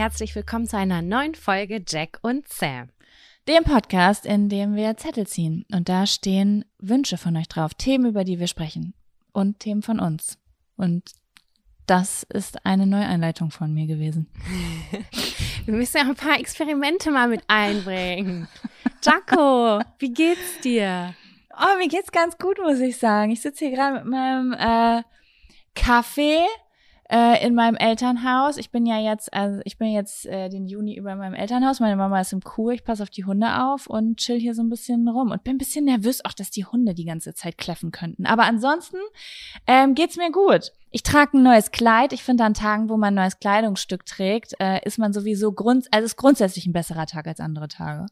[0.00, 2.88] herzlich willkommen zu einer neuen Folge Jack und Sam.
[3.46, 5.66] Dem Podcast, in dem wir Zettel ziehen.
[5.70, 8.94] Und da stehen Wünsche von euch drauf, Themen, über die wir sprechen.
[9.32, 10.38] Und Themen von uns.
[10.78, 11.02] Und
[11.84, 14.30] das ist eine Neueinleitung von mir gewesen.
[15.66, 18.48] wir müssen ja ein paar Experimente mal mit einbringen.
[19.02, 21.14] Jaco, wie geht's dir?
[21.54, 23.32] Oh, mir geht's ganz gut, muss ich sagen.
[23.32, 25.02] Ich sitze hier gerade mit meinem äh,
[25.74, 26.46] Kaffee
[27.10, 28.56] äh, in meinem Elternhaus.
[28.56, 31.80] Ich bin ja jetzt, also ich bin jetzt äh, den Juni über meinem Elternhaus.
[31.80, 34.62] Meine Mama ist im Kur, ich passe auf die Hunde auf und chill hier so
[34.62, 37.58] ein bisschen rum und bin ein bisschen nervös, auch dass die Hunde die ganze Zeit
[37.58, 38.26] kläffen könnten.
[38.26, 38.98] Aber ansonsten
[39.66, 40.72] ähm, geht's mir gut.
[40.92, 42.12] Ich trage ein neues Kleid.
[42.12, 45.88] Ich finde an Tagen, wo man ein neues Kleidungsstück trägt, äh, ist man sowieso grund,
[45.90, 48.06] also ist grundsätzlich ein besserer Tag als andere Tage.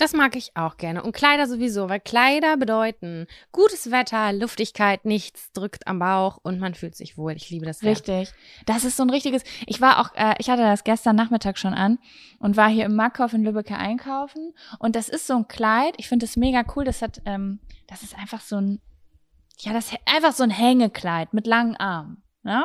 [0.00, 1.02] Das mag ich auch gerne.
[1.02, 6.74] Und Kleider sowieso, weil Kleider bedeuten gutes Wetter, Luftigkeit, nichts drückt am Bauch und man
[6.74, 7.32] fühlt sich wohl.
[7.32, 7.82] Ich liebe das.
[7.82, 8.32] Richtig.
[8.64, 9.42] Das ist so ein richtiges.
[9.66, 11.98] Ich war auch, äh, ich hatte das gestern Nachmittag schon an
[12.38, 14.54] und war hier im Markov in Lübeck einkaufen.
[14.78, 15.92] Und das ist so ein Kleid.
[15.98, 16.84] Ich finde das mega cool.
[16.86, 18.80] Das hat, ähm, das ist einfach so ein,
[19.58, 22.22] ja, das ist einfach so ein Hängekleid mit langen Armen.
[22.42, 22.64] Ne?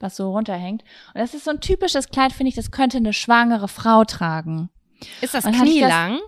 [0.00, 0.82] Was so runterhängt.
[1.14, 4.68] Und das ist so ein typisches Kleid, finde ich, das könnte eine schwangere Frau tragen.
[5.20, 6.18] Ist das knielang?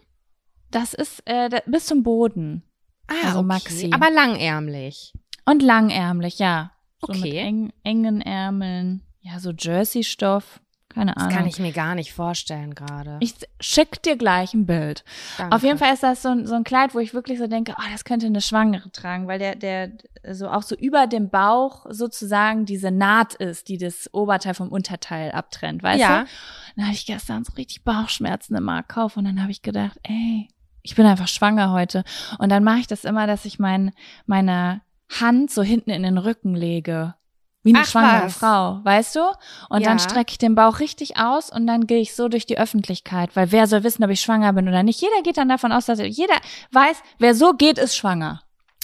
[0.71, 2.63] Das ist äh, bis zum Boden.
[3.07, 3.47] Ah, also okay.
[3.47, 3.91] Maxi.
[3.93, 5.15] Aber langärmlich.
[5.45, 6.73] Und langärmlich, ja.
[7.01, 7.21] So okay.
[7.21, 9.03] mit eng, engen Ärmeln.
[9.21, 10.61] Ja, so Jersey-Stoff.
[10.89, 11.29] Keine Ahnung.
[11.29, 13.19] Das kann ich mir gar nicht vorstellen gerade.
[13.21, 15.05] Ich schick dir gleich ein Bild.
[15.37, 15.55] Danke.
[15.55, 17.75] Auf jeden Fall ist das so ein, so ein Kleid, wo ich wirklich so denke,
[17.79, 19.93] oh, das könnte eine Schwangere tragen, weil der, der
[20.33, 25.31] so auch so über dem Bauch sozusagen diese Naht ist, die das Oberteil vom Unterteil
[25.31, 26.23] abtrennt, weißt ja.
[26.23, 26.29] du?
[26.77, 30.49] Dann habe ich gestern so richtig Bauchschmerzen im Markauf und dann habe ich gedacht, ey,
[30.83, 32.05] ich bin einfach schwanger heute.
[32.39, 33.93] Und dann mache ich das immer, dass ich mein,
[34.27, 34.81] meine
[35.21, 37.15] Hand so hinten in den Rücken lege.
[37.63, 38.39] Wie eine Ach, schwangere was.
[38.39, 39.21] Frau, weißt du?
[39.69, 39.89] Und ja.
[39.89, 43.35] dann strecke ich den Bauch richtig aus und dann gehe ich so durch die Öffentlichkeit,
[43.35, 45.01] weil wer soll wissen, ob ich schwanger bin oder nicht?
[45.01, 46.37] Jeder geht dann davon aus, dass jeder
[46.73, 48.41] weiß, wer so geht, ist schwanger.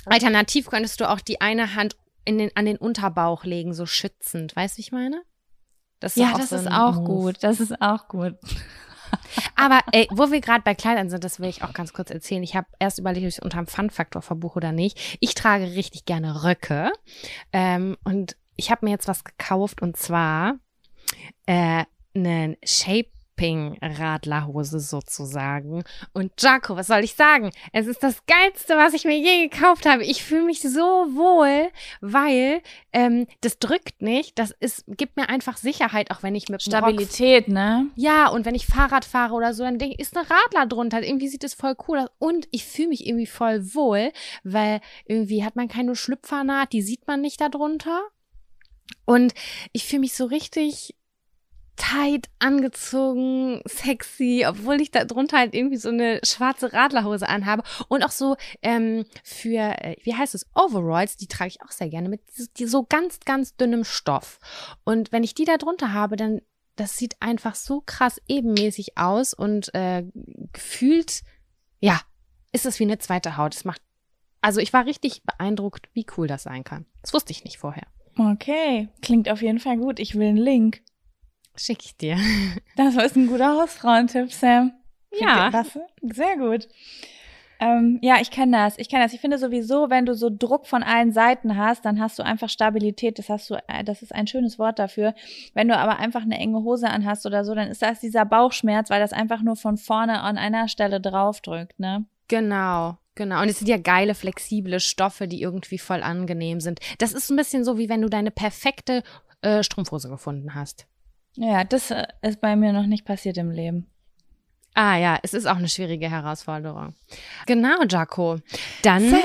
[0.06, 4.54] Alternativ könntest du auch die eine Hand in den, an den Unterbauch legen, so schützend.
[4.56, 5.22] Weißt du, wie ich meine?
[6.00, 7.04] Das ja, das so ist auch Move.
[7.04, 7.36] gut.
[7.40, 8.34] Das ist auch gut.
[9.56, 12.42] Aber ey, wo wir gerade bei Kleidern sind, das will ich auch ganz kurz erzählen.
[12.42, 15.18] Ich habe erst überlegt, ob ich es unter dem Fun-Faktor verbuche oder nicht.
[15.20, 16.92] Ich trage richtig gerne Röcke.
[17.52, 20.58] Ähm, und ich habe mir jetzt was gekauft und zwar
[21.46, 25.84] äh, einen Shape Camping-Radlerhose sozusagen.
[26.12, 27.50] Und Jaco, was soll ich sagen?
[27.72, 30.04] Es ist das Geilste, was ich mir je gekauft habe.
[30.04, 32.62] Ich fühle mich so wohl, weil
[32.92, 34.38] ähm, das drückt nicht.
[34.38, 37.88] Das ist, gibt mir einfach Sicherheit, auch wenn ich mit Stabilität, ne?
[37.96, 41.02] Ja, und wenn ich Fahrrad fahre oder so, dann denke ich, ist ein Radler drunter.
[41.02, 42.08] Irgendwie sieht es voll cool aus.
[42.18, 44.12] Und ich fühle mich irgendwie voll wohl,
[44.42, 48.02] weil irgendwie hat man keine Schlüpfernaht, die sieht man nicht darunter.
[49.06, 49.34] Und
[49.72, 50.94] ich fühle mich so richtig
[51.76, 58.04] tight angezogen, sexy, obwohl ich da drunter halt irgendwie so eine schwarze Radlerhose anhabe und
[58.04, 62.08] auch so ähm, für, äh, wie heißt es, Overalls, die trage ich auch sehr gerne
[62.08, 64.38] mit so ganz, ganz dünnem Stoff.
[64.84, 66.40] Und wenn ich die da drunter habe, dann
[66.76, 70.04] das sieht einfach so krass ebenmäßig aus und äh,
[70.52, 71.22] gefühlt,
[71.80, 72.00] ja,
[72.52, 73.54] ist es wie eine zweite Haut.
[73.54, 73.80] Es macht,
[74.40, 76.86] also ich war richtig beeindruckt, wie cool das sein kann.
[77.02, 77.86] Das wusste ich nicht vorher.
[78.18, 79.98] Okay, klingt auf jeden Fall gut.
[79.98, 80.82] Ich will einen Link.
[81.56, 82.16] Schick ich dir.
[82.76, 84.72] Das ist ein guter Hausfrauentipp, Sam.
[85.12, 85.50] Ja.
[85.50, 86.68] Das, sehr gut.
[87.60, 88.78] Ähm, ja, ich kenne das.
[88.78, 89.12] Ich kenne das.
[89.12, 92.48] Ich finde sowieso, wenn du so Druck von allen Seiten hast, dann hast du einfach
[92.48, 93.18] Stabilität.
[93.18, 95.14] Das hast du, äh, das ist ein schönes Wort dafür.
[95.54, 98.90] Wenn du aber einfach eine enge Hose anhast oder so, dann ist das dieser Bauchschmerz,
[98.90, 102.04] weil das einfach nur von vorne an einer Stelle draufdrückt, ne?
[102.28, 102.98] Genau.
[103.16, 106.80] Genau, und es sind ja geile, flexible Stoffe, die irgendwie voll angenehm sind.
[106.98, 109.04] Das ist ein bisschen so, wie wenn du deine perfekte
[109.40, 110.88] äh, Strumpfhose gefunden hast.
[111.36, 113.86] Ja, das äh, ist bei mir noch nicht passiert im Leben.
[114.74, 116.94] Ah ja, es ist auch eine schwierige Herausforderung.
[117.46, 118.38] Genau, Jaco.
[118.82, 119.16] Dann so.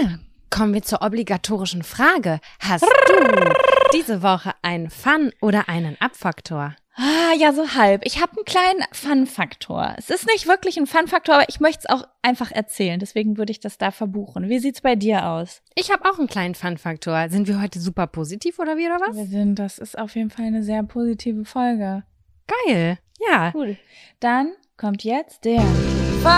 [0.52, 2.40] kommen wir zur obligatorischen Frage.
[2.60, 3.54] Hast du
[3.94, 6.76] diese Woche einen Fun oder einen Abfaktor?
[7.02, 8.02] Ah, ja, so halb.
[8.06, 9.96] Ich habe einen kleinen Fun-Faktor.
[9.98, 13.00] Es ist nicht wirklich ein Fun-Faktor, aber ich möchte es auch einfach erzählen.
[13.00, 14.50] Deswegen würde ich das da verbuchen.
[14.50, 15.62] Wie sieht's bei dir aus?
[15.76, 17.30] Ich habe auch einen kleinen Fun-Faktor.
[17.30, 19.16] Sind wir heute super positiv oder wie oder was?
[19.16, 19.60] Wir sind.
[19.60, 22.04] Das ist auf jeden Fall eine sehr positive Folge.
[22.66, 23.00] Geil.
[23.32, 23.54] Ja.
[23.56, 23.78] Cool.
[24.20, 26.30] Dann kommt jetzt der Fun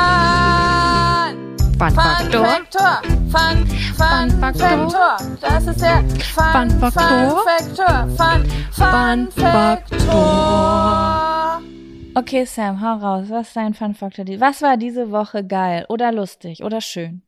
[1.79, 2.45] Fun Faktor.
[2.45, 5.17] Fun, Fun, Fun Faktor.
[5.39, 6.03] Das ist der
[6.35, 8.09] Fun, Fun Faktor.
[8.17, 10.51] Fun, Fun, Fun Faktor.
[12.13, 13.27] Okay, Sam, hau raus.
[13.29, 14.25] Was ist dein Fun Faktor?
[14.39, 17.21] Was war diese Woche geil oder lustig oder schön?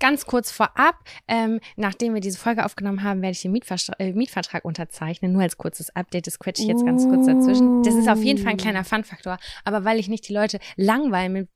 [0.00, 0.96] Ganz kurz vorab,
[1.28, 5.32] ähm, nachdem wir diese Folge aufgenommen haben, werde ich den Mietvertrag, äh, Mietvertrag unterzeichnen.
[5.32, 7.82] Nur als kurzes Update, das quetsche ich jetzt ganz kurz dazwischen.
[7.82, 9.36] Das ist auf jeden Fall ein kleiner Fun-Faktor.
[9.66, 11.48] Aber weil ich nicht die Leute langweilen, mit,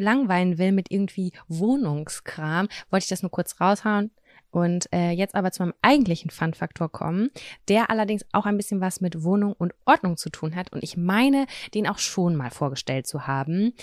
[0.00, 4.10] langweilen will mit irgendwie Wohnungskram, wollte ich das nur kurz raushauen.
[4.50, 7.30] Und äh, jetzt aber zu meinem eigentlichen Fun-Faktor kommen,
[7.68, 10.72] der allerdings auch ein bisschen was mit Wohnung und Ordnung zu tun hat.
[10.72, 13.74] Und ich meine, den auch schon mal vorgestellt zu haben.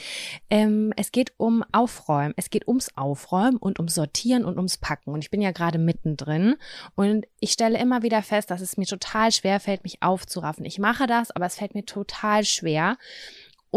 [0.50, 2.34] Ähm, es geht um Aufräumen.
[2.36, 5.12] Es geht ums Aufräumen und ums Sortieren und ums Packen.
[5.12, 6.56] Und ich bin ja gerade mittendrin.
[6.96, 10.66] Und ich stelle immer wieder fest, dass es mir total schwer fällt, mich aufzuraffen.
[10.66, 12.98] Ich mache das, aber es fällt mir total schwer.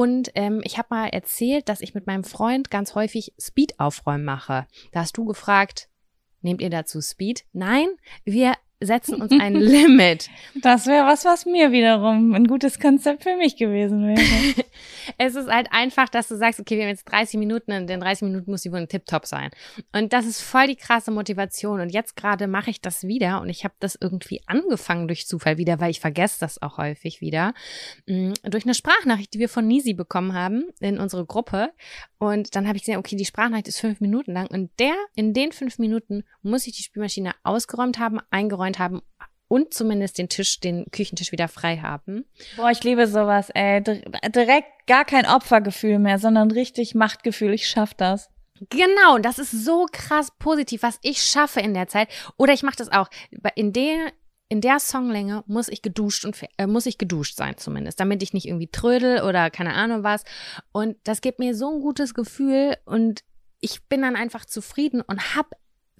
[0.01, 4.67] Und ähm, ich habe mal erzählt, dass ich mit meinem Freund ganz häufig Speed-Aufräumen mache.
[4.93, 5.91] Da hast du gefragt,
[6.43, 7.45] Nehmt ihr dazu Speed?
[7.53, 7.89] Nein,
[8.25, 10.31] wir setzen uns ein Limit.
[10.63, 14.21] Das wäre was, was mir wiederum ein gutes Konzept für mich gewesen wäre.
[15.19, 18.23] es ist halt einfach, dass du sagst, okay, wir haben jetzt 30 Minuten, in 30
[18.23, 19.51] Minuten muss die Wohnung tipptopp sein.
[19.93, 21.81] Und das ist voll die krasse Motivation.
[21.81, 25.59] Und jetzt gerade mache ich das wieder und ich habe das irgendwie angefangen durch Zufall
[25.59, 27.55] wieder, weil ich vergesse das auch häufig wieder.
[28.07, 31.73] Mm, durch eine Sprachnachricht, die wir von Nisi bekommen haben in unsere Gruppe.
[32.19, 35.33] Und dann habe ich gesehen, okay, die Sprachnachricht ist fünf Minuten lang und der, in
[35.33, 39.01] den fünf Minuten muss ich die Spülmaschine ausgeräumt haben, eingeräumt haben
[39.51, 42.25] und zumindest den Tisch, den Küchentisch wieder frei haben.
[42.57, 43.83] Boah, ich liebe sowas, ey.
[43.83, 47.53] Direkt gar kein Opfergefühl mehr, sondern richtig Machtgefühl.
[47.53, 48.31] Ich schaff das.
[48.69, 52.09] Genau, das ist so krass positiv, was ich schaffe in der Zeit.
[52.37, 53.09] Oder ich mache das auch.
[53.57, 54.13] In der,
[54.49, 58.33] in der Songlänge muss ich geduscht und äh, muss ich geduscht sein zumindest, damit ich
[58.33, 60.23] nicht irgendwie trödel oder keine Ahnung was.
[60.71, 63.25] Und das gibt mir so ein gutes Gefühl und
[63.61, 65.51] ich bin dann einfach zufrieden und hab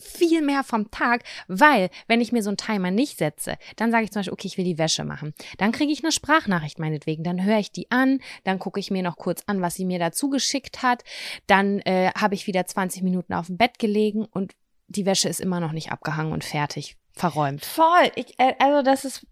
[0.01, 4.05] viel mehr vom Tag, weil wenn ich mir so einen Timer nicht setze, dann sage
[4.05, 5.35] ich zum Beispiel, okay, ich will die Wäsche machen.
[5.59, 9.03] Dann kriege ich eine Sprachnachricht meinetwegen, dann höre ich die an, dann gucke ich mir
[9.03, 11.05] noch kurz an, was sie mir dazu geschickt hat,
[11.47, 14.55] dann äh, habe ich wieder 20 Minuten auf dem Bett gelegen und
[14.89, 17.65] die Wäsche ist immer noch nicht abgehangen und fertig verräumt.
[17.65, 18.11] Voll.
[18.17, 19.27] Ich, äh, also das ist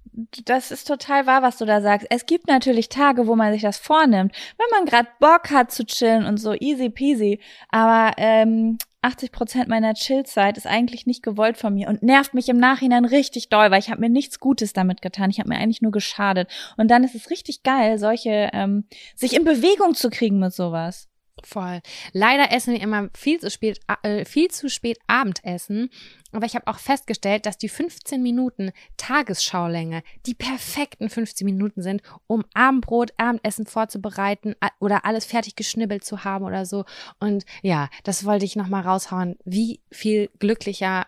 [0.45, 2.07] das ist total wahr, was du da sagst.
[2.11, 5.85] Es gibt natürlich Tage, wo man sich das vornimmt, wenn man gerade Bock hat zu
[5.85, 7.41] chillen und so easy peasy.
[7.69, 12.49] Aber ähm, 80 Prozent meiner Chillzeit ist eigentlich nicht gewollt von mir und nervt mich
[12.51, 15.31] im Nachhinein richtig doll, weil ich habe mir nichts Gutes damit getan.
[15.31, 16.51] Ich habe mir eigentlich nur geschadet.
[16.77, 18.85] Und dann ist es richtig geil, solche ähm,
[19.17, 21.08] sich in Bewegung zu kriegen mit sowas.
[21.47, 21.81] Voll.
[22.13, 25.91] Leider essen wir immer viel zu spät, äh, viel zu spät Abendessen.
[26.33, 32.03] Aber ich habe auch festgestellt, dass die 15 Minuten Tagesschaulänge die perfekten 15 Minuten sind,
[32.27, 36.85] um Abendbrot, Abendessen vorzubereiten oder alles fertig geschnibbelt zu haben oder so.
[37.19, 41.07] Und ja, das wollte ich nochmal raushauen, wie viel glücklicher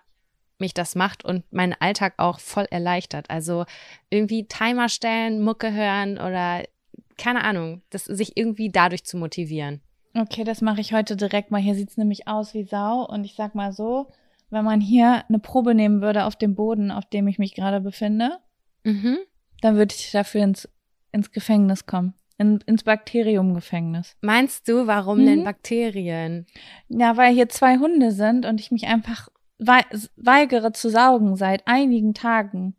[0.60, 3.28] mich das macht und meinen Alltag auch voll erleichtert.
[3.30, 3.64] Also
[4.10, 6.62] irgendwie Timer stellen, Mucke hören oder
[7.16, 9.82] keine Ahnung, das sich irgendwie dadurch zu motivieren.
[10.14, 11.60] Okay, das mache ich heute direkt mal.
[11.60, 13.06] Hier sieht's nämlich aus wie Sau.
[13.06, 14.08] Und ich sag mal so,
[14.50, 17.80] wenn man hier eine Probe nehmen würde auf dem Boden, auf dem ich mich gerade
[17.80, 18.38] befinde,
[18.84, 19.18] mhm.
[19.60, 20.68] dann würde ich dafür ins,
[21.12, 22.14] ins Gefängnis kommen.
[22.38, 24.16] In, ins Bakteriumgefängnis.
[24.22, 25.26] Meinst du, warum mhm.
[25.26, 26.46] denn Bakterien?
[26.88, 29.28] Ja, weil hier zwei Hunde sind und ich mich einfach
[29.58, 32.74] weigere zu saugen seit einigen Tagen.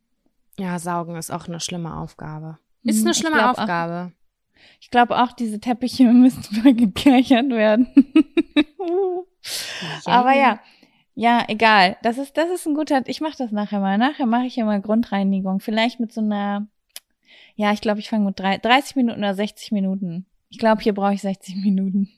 [0.58, 2.58] Ja, saugen ist auch eine schlimme Aufgabe.
[2.84, 4.14] Ist mhm, eine schlimme Aufgabe.
[4.80, 7.88] Ich glaube auch, diese Teppiche müssten mal gekerchert werden.
[10.06, 10.60] Aber ja,
[11.16, 11.98] ja, egal.
[12.04, 13.98] Das ist, das ist ein guter, ich mache das nachher mal.
[13.98, 15.60] Nachher mache ich ja mal Grundreinigung.
[15.60, 16.68] Vielleicht mit so einer,
[17.56, 20.26] ja, ich glaube, ich fange mit drei, 30 Minuten oder 60 Minuten.
[20.50, 22.10] Ich glaube, hier brauche ich 60 Minuten.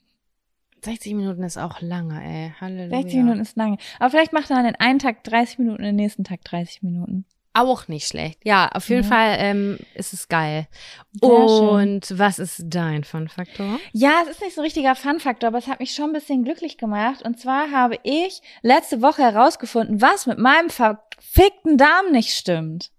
[0.82, 2.52] 60 Minuten ist auch lange, ey.
[2.60, 3.00] Halleluja.
[3.02, 3.78] 60 Minuten ist lange.
[3.98, 7.24] Aber vielleicht macht er an den einen Tag 30 Minuten, den nächsten Tag 30 Minuten.
[7.56, 8.40] Auch nicht schlecht.
[8.42, 9.08] Ja, auf jeden ja.
[9.08, 10.66] Fall ähm, ist es geil.
[11.12, 12.18] Sehr Und schön.
[12.18, 13.78] was ist dein Fun-Faktor?
[13.92, 16.42] Ja, es ist nicht so ein richtiger Fun-Faktor, aber es hat mich schon ein bisschen
[16.42, 17.22] glücklich gemacht.
[17.22, 22.90] Und zwar habe ich letzte Woche herausgefunden, was mit meinem verfickten Darm nicht stimmt.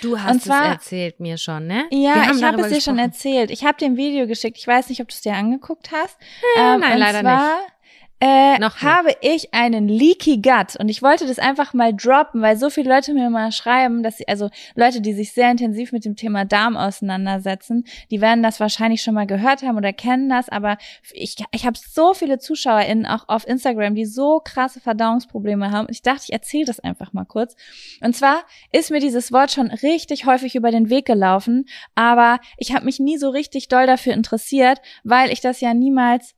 [0.00, 1.84] Du hast zwar, es erzählt mir schon, ne?
[1.90, 3.50] Ja, ich habe es dir schon erzählt.
[3.50, 4.56] Ich habe dir ein Video geschickt.
[4.56, 6.16] Ich weiß nicht, ob du es dir angeguckt hast.
[6.18, 7.73] Hm, ähm, nein, leider zwar, nicht
[8.20, 12.56] äh, Noch habe ich einen Leaky Gut und ich wollte das einfach mal droppen, weil
[12.56, 16.04] so viele Leute mir mal schreiben, dass sie, also Leute, die sich sehr intensiv mit
[16.04, 20.48] dem Thema Darm auseinandersetzen, die werden das wahrscheinlich schon mal gehört haben oder kennen das,
[20.48, 20.78] aber
[21.12, 25.88] ich, ich habe so viele ZuschauerInnen auch auf Instagram, die so krasse Verdauungsprobleme haben.
[25.90, 27.56] Ich dachte, ich erzähle das einfach mal kurz.
[28.00, 32.74] Und zwar ist mir dieses Wort schon richtig häufig über den Weg gelaufen, aber ich
[32.74, 36.34] habe mich nie so richtig doll dafür interessiert, weil ich das ja niemals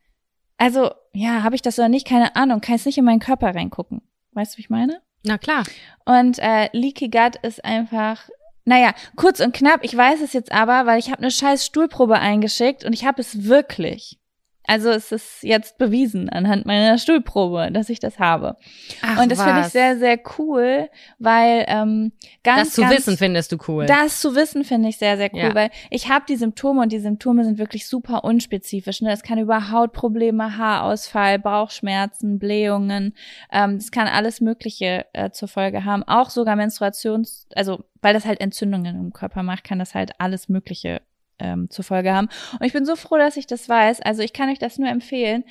[0.59, 2.07] also, ja, habe ich das oder nicht?
[2.07, 2.61] Keine Ahnung.
[2.61, 4.03] Kann jetzt nicht in meinen Körper reingucken.
[4.33, 5.03] Weißt du, wie ich meine?
[5.23, 5.65] Na klar.
[6.05, 8.29] Und äh, Leaky Gut ist einfach,
[8.65, 9.81] naja, kurz und knapp.
[9.83, 13.21] Ich weiß es jetzt aber, weil ich habe eine scheiß Stuhlprobe eingeschickt und ich habe
[13.21, 14.19] es wirklich.
[14.67, 18.57] Also es ist jetzt bewiesen anhand meiner Stuhlprobe, dass ich das habe.
[19.03, 22.69] Ach, und das finde ich sehr, sehr cool, weil ähm, ganz.
[22.69, 23.87] Das zu ganz, wissen findest du cool.
[23.87, 25.55] Das zu wissen finde ich sehr, sehr cool, ja.
[25.55, 29.01] weil ich habe die Symptome und die Symptome sind wirklich super unspezifisch.
[29.01, 29.11] Ne?
[29.11, 33.15] Das kann über Hautprobleme, Haarausfall, Bauchschmerzen, Blähungen,
[33.53, 36.03] ähm, das kann alles Mögliche äh, zur Folge haben.
[36.05, 40.49] Auch sogar Menstruations, also weil das halt Entzündungen im Körper macht, kann das halt alles
[40.49, 41.03] Mögliche
[41.39, 42.29] ähm, zur Folge haben.
[42.59, 44.01] Und ich bin so froh, dass ich das weiß.
[44.03, 45.45] Also ich kann euch das nur empfehlen.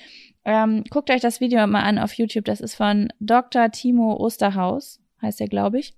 [0.43, 2.45] Ähm, guckt euch das Video mal an auf YouTube.
[2.45, 3.71] Das ist von Dr.
[3.71, 5.95] Timo Osterhaus, heißt er, glaube ich.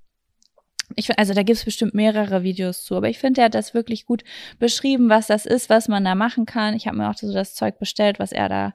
[0.95, 4.05] Ich, also da gibt's bestimmt mehrere Videos zu, aber ich finde, er hat das wirklich
[4.05, 4.23] gut
[4.57, 6.75] beschrieben, was das ist, was man da machen kann.
[6.75, 8.73] Ich habe mir auch so das Zeug bestellt, was er da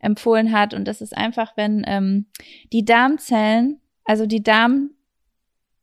[0.00, 0.74] empfohlen hat.
[0.74, 2.26] Und das ist einfach, wenn ähm,
[2.72, 4.90] die Darmzellen, also die Darm,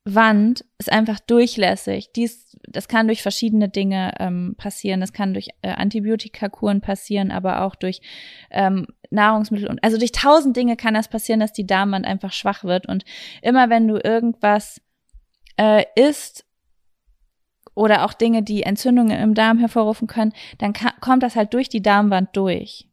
[0.03, 2.11] Wand ist einfach durchlässig.
[2.13, 4.99] Dies, das kann durch verschiedene Dinge ähm, passieren.
[4.99, 8.01] Das kann durch äh, Antibiotikakuren passieren, aber auch durch
[8.49, 12.63] ähm, Nahrungsmittel und also durch tausend Dinge kann das passieren, dass die Darmwand einfach schwach
[12.63, 12.87] wird.
[12.87, 13.03] Und
[13.41, 14.81] immer wenn du irgendwas
[15.57, 16.45] äh, isst
[17.75, 21.81] oder auch Dinge, die Entzündungen im Darm hervorrufen können, dann kommt das halt durch die
[21.81, 22.87] Darmwand durch.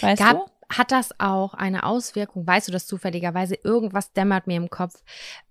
[0.00, 0.52] Weißt Gab, du?
[0.70, 2.46] Hat das auch eine Auswirkung?
[2.46, 3.54] Weißt du das zufälligerweise?
[3.64, 5.02] Irgendwas dämmert mir im Kopf,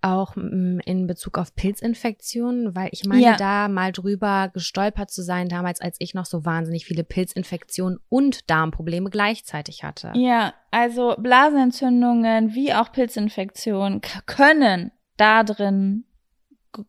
[0.02, 3.36] auch mm, in Bezug auf Pilzinfektionen, weil ich meine, ja.
[3.36, 8.48] da mal drüber gestolpert zu sein, damals, als ich noch so wahnsinnig viele Pilzinfektionen und
[8.50, 10.12] Darmprobleme gleichzeitig hatte.
[10.14, 16.06] Ja, also Blasenentzündungen wie auch Pilzinfektionen können da drin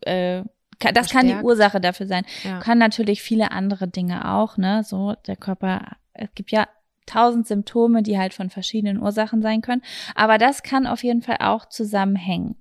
[0.03, 0.45] äh,
[0.93, 2.25] das kann die Ursache dafür sein.
[2.45, 2.61] Ja.
[2.61, 4.85] Kann natürlich viele andere Dinge auch, ne?
[4.85, 6.69] So, der Körper, es gibt ja
[7.09, 9.83] tausend Symptome, die halt von verschiedenen Ursachen sein können.
[10.15, 12.57] Aber das kann auf jeden Fall auch zusammenhängen.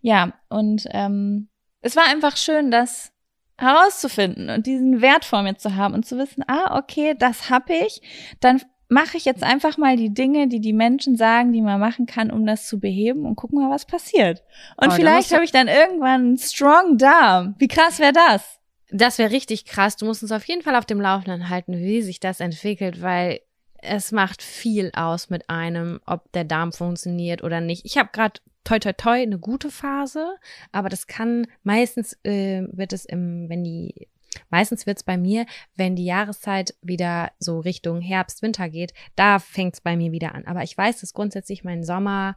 [0.00, 1.48] Ja, und ähm,
[1.80, 3.12] es war einfach schön, das
[3.58, 7.72] herauszufinden und diesen Wert vor mir zu haben und zu wissen, ah, okay, das habe
[7.74, 8.02] ich,
[8.40, 12.06] dann mache ich jetzt einfach mal die Dinge, die die Menschen sagen, die man machen
[12.06, 14.42] kann, um das zu beheben und gucken mal, was passiert.
[14.76, 17.54] Und oh, vielleicht habe ich dann irgendwann einen Strong Darm.
[17.58, 18.60] Wie krass wäre das?
[18.90, 19.96] Das wäre richtig krass.
[19.96, 23.40] Du musst uns auf jeden Fall auf dem Laufenden halten, wie sich das entwickelt, weil
[23.84, 27.84] es macht viel aus mit einem, ob der Darm funktioniert oder nicht.
[27.84, 30.36] Ich habe gerade toi toi toi eine gute Phase,
[30.72, 34.08] aber das kann meistens äh, wird es im, wenn die
[34.50, 39.38] Meistens wird es bei mir, wenn die Jahreszeit wieder so Richtung Herbst, Winter geht, da
[39.38, 40.44] fängt es bei mir wieder an.
[40.46, 42.36] Aber ich weiß, dass grundsätzlich mein Sommer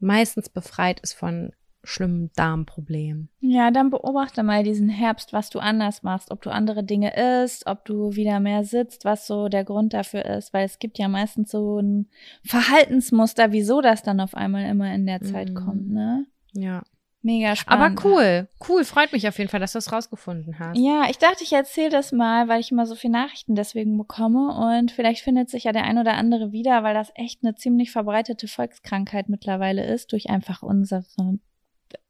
[0.00, 1.52] meistens befreit ist von
[1.84, 3.28] schlimmen Darmproblem.
[3.40, 7.66] Ja, dann beobachte mal diesen Herbst, was du anders machst, ob du andere Dinge isst,
[7.66, 11.08] ob du wieder mehr sitzt, was so der Grund dafür ist, weil es gibt ja
[11.08, 12.08] meistens so ein
[12.44, 15.54] Verhaltensmuster, wieso das dann auf einmal immer in der Zeit mhm.
[15.54, 16.26] kommt, ne?
[16.52, 16.82] Ja.
[17.24, 18.04] Mega spannend.
[18.04, 20.76] Aber cool, cool, freut mich auf jeden Fall, dass du es rausgefunden hast.
[20.78, 24.54] Ja, ich dachte, ich erzähle das mal, weil ich immer so viele Nachrichten deswegen bekomme
[24.54, 27.92] und vielleicht findet sich ja der ein oder andere wieder, weil das echt eine ziemlich
[27.92, 31.02] verbreitete Volkskrankheit mittlerweile ist durch einfach unsere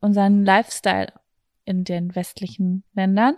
[0.00, 1.12] unseren Lifestyle
[1.66, 3.36] in den westlichen Ländern.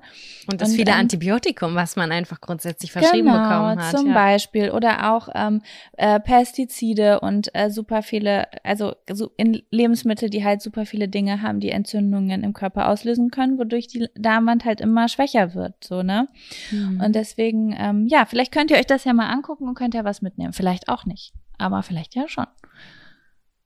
[0.51, 3.97] Und das und, viele ähm, Antibiotikum, was man einfach grundsätzlich verschrieben genau, bekommen hat.
[3.97, 4.15] Zum ja.
[4.15, 4.71] Beispiel.
[4.71, 5.63] Oder auch ähm,
[5.97, 11.43] äh, Pestizide und äh, super viele, also so in Lebensmittel, die halt super viele Dinge
[11.43, 15.75] haben, die Entzündungen im Körper auslösen können, wodurch die Darmwand halt immer schwächer wird.
[15.85, 16.29] So, ne?
[16.73, 17.01] Mhm.
[17.05, 20.05] Und deswegen, ähm, ja, vielleicht könnt ihr euch das ja mal angucken und könnt ja
[20.05, 20.53] was mitnehmen.
[20.53, 21.33] Vielleicht auch nicht.
[21.59, 22.47] Aber vielleicht ja schon.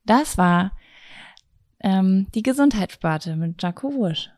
[0.05, 0.71] Das war
[1.83, 4.29] ähm, die Gesundheitssparte mit Jaco Wusch.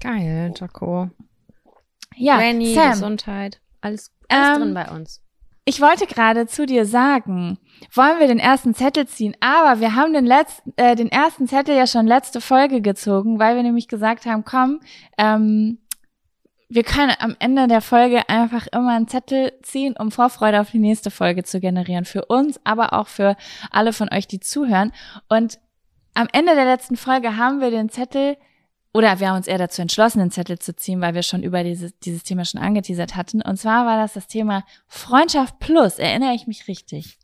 [0.00, 1.10] Geil, Jaco.
[2.16, 5.22] Ja, Granny, Sam, Gesundheit, alles, alles ähm, drin bei uns.
[5.68, 7.58] Ich wollte gerade zu dir sagen,
[7.92, 11.76] wollen wir den ersten Zettel ziehen, aber wir haben den letzten, äh, den ersten Zettel
[11.76, 14.80] ja schon letzte Folge gezogen, weil wir nämlich gesagt haben, komm,
[15.18, 15.78] ähm,
[16.68, 20.78] wir können am Ende der Folge einfach immer einen Zettel ziehen, um Vorfreude auf die
[20.78, 22.04] nächste Folge zu generieren.
[22.04, 23.36] Für uns, aber auch für
[23.70, 24.92] alle von euch, die zuhören.
[25.28, 25.58] Und
[26.16, 28.36] am Ende der letzten Folge haben wir den Zettel
[28.94, 31.62] oder wir haben uns eher dazu entschlossen, den Zettel zu ziehen, weil wir schon über
[31.62, 33.42] dieses, dieses Thema schon angeteasert hatten.
[33.42, 35.98] Und zwar war das das Thema Freundschaft Plus.
[35.98, 37.18] Erinnere ich mich richtig?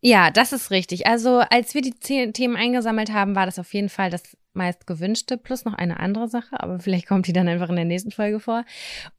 [0.00, 1.08] Ja, das ist richtig.
[1.08, 5.38] Also als wir die Themen eingesammelt haben, war das auf jeden Fall das meist gewünschte
[5.38, 8.40] plus noch eine andere Sache, aber vielleicht kommt die dann einfach in der nächsten Folge
[8.40, 8.64] vor.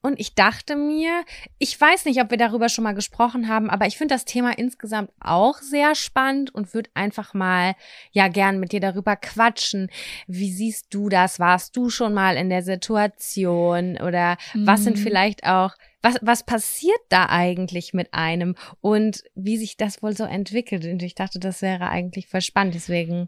[0.01, 1.23] Und ich dachte mir,
[1.57, 4.55] ich weiß nicht, ob wir darüber schon mal gesprochen haben, aber ich finde das Thema
[4.55, 7.73] insgesamt auch sehr spannend und würde einfach mal
[8.11, 9.89] ja gern mit dir darüber quatschen.
[10.27, 11.39] Wie siehst du das?
[11.39, 14.67] Warst du schon mal in der Situation oder mhm.
[14.67, 15.01] was sind mhm.
[15.01, 20.23] vielleicht auch was, was passiert da eigentlich mit einem und wie sich das wohl so
[20.23, 20.85] entwickelt?
[20.85, 22.75] Und ich dachte, das wäre eigentlich voll spannend.
[22.75, 23.27] Deswegen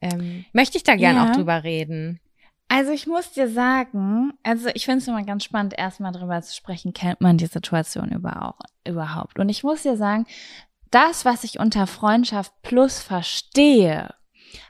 [0.00, 1.30] ähm, möchte ich da gerne ja.
[1.30, 2.20] auch drüber reden.
[2.68, 6.54] Also ich muss dir sagen, also ich finde es immer ganz spannend, erstmal darüber zu
[6.54, 9.40] sprechen, kennt man die Situation überhaupt.
[9.40, 10.24] Und ich muss dir sagen,
[10.92, 14.14] das, was ich unter Freundschaft plus verstehe,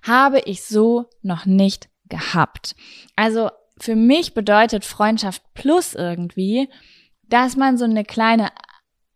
[0.02, 2.74] habe ich so noch nicht gehabt.
[3.16, 6.68] Also für mich bedeutet Freundschaft plus irgendwie,
[7.28, 8.50] dass man so eine kleine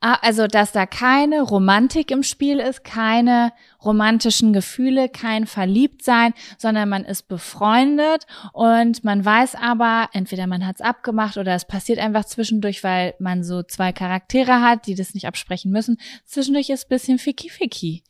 [0.04, 7.04] also, dass da keine Romantik im Spiel ist, keine romantischen Gefühle, kein Verliebtsein, sondern man
[7.04, 12.26] ist befreundet und man weiß aber, entweder man hat es abgemacht oder es passiert einfach
[12.26, 15.96] zwischendurch, weil man so zwei Charaktere hat, die das nicht absprechen müssen.
[16.26, 18.02] Zwischendurch ist bisschen ficky-ficky.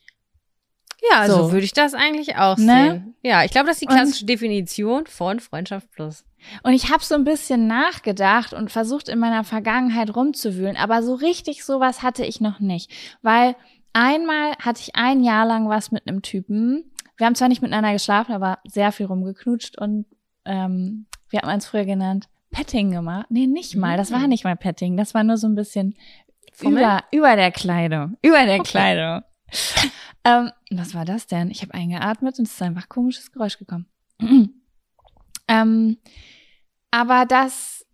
[1.11, 1.53] Ja, also so.
[1.53, 2.65] würde ich das eigentlich auch ne?
[2.65, 3.15] sehen.
[3.23, 6.25] Ja, ich glaube, das ist die klassische und Definition von Freundschaft plus.
[6.63, 11.15] Und ich habe so ein bisschen nachgedacht und versucht in meiner Vergangenheit rumzuwühlen, aber so
[11.15, 12.91] richtig sowas hatte ich noch nicht,
[13.23, 13.57] weil
[13.93, 16.91] einmal hatte ich ein Jahr lang was mit einem Typen.
[17.17, 20.07] Wir haben zwar nicht miteinander geschlafen, aber sehr viel rumgeknutscht und
[20.45, 22.29] ähm, wie hat man es früher genannt?
[22.51, 23.27] Petting gemacht.
[23.31, 23.97] Nee, nicht mal.
[23.97, 24.29] Das war mhm.
[24.29, 24.97] nicht mal Petting.
[24.97, 25.97] Das war nur so ein bisschen
[26.63, 28.17] über, über der Kleidung.
[28.23, 28.71] Über der okay.
[28.71, 29.23] Kleidung.
[30.25, 31.51] ähm, was war das denn?
[31.51, 33.87] Ich habe eingeatmet und es ist einfach komisches Geräusch gekommen.
[35.49, 35.99] ähm,
[36.91, 37.85] aber das,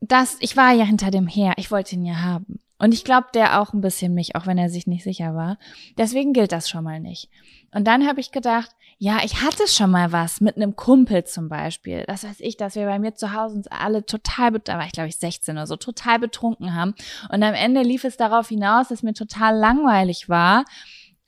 [0.00, 1.54] das, ich war ja hinter dem her.
[1.56, 2.60] Ich wollte ihn ja haben.
[2.78, 5.58] Und ich glaube, der auch ein bisschen mich, auch wenn er sich nicht sicher war.
[5.96, 7.30] Deswegen gilt das schon mal nicht.
[7.72, 11.48] Und dann habe ich gedacht, ja, ich hatte schon mal was mit einem Kumpel zum
[11.48, 12.04] Beispiel.
[12.06, 14.92] Das weiß ich, dass wir bei mir zu Hause uns alle total, da war ich
[14.92, 16.94] glaube ich 16 oder so, total betrunken haben.
[17.30, 20.64] Und am Ende lief es darauf hinaus, dass mir total langweilig war.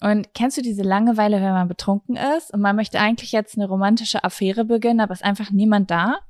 [0.00, 3.66] Und kennst du diese Langeweile, wenn man betrunken ist und man möchte eigentlich jetzt eine
[3.66, 6.20] romantische Affäre beginnen, aber ist einfach niemand da?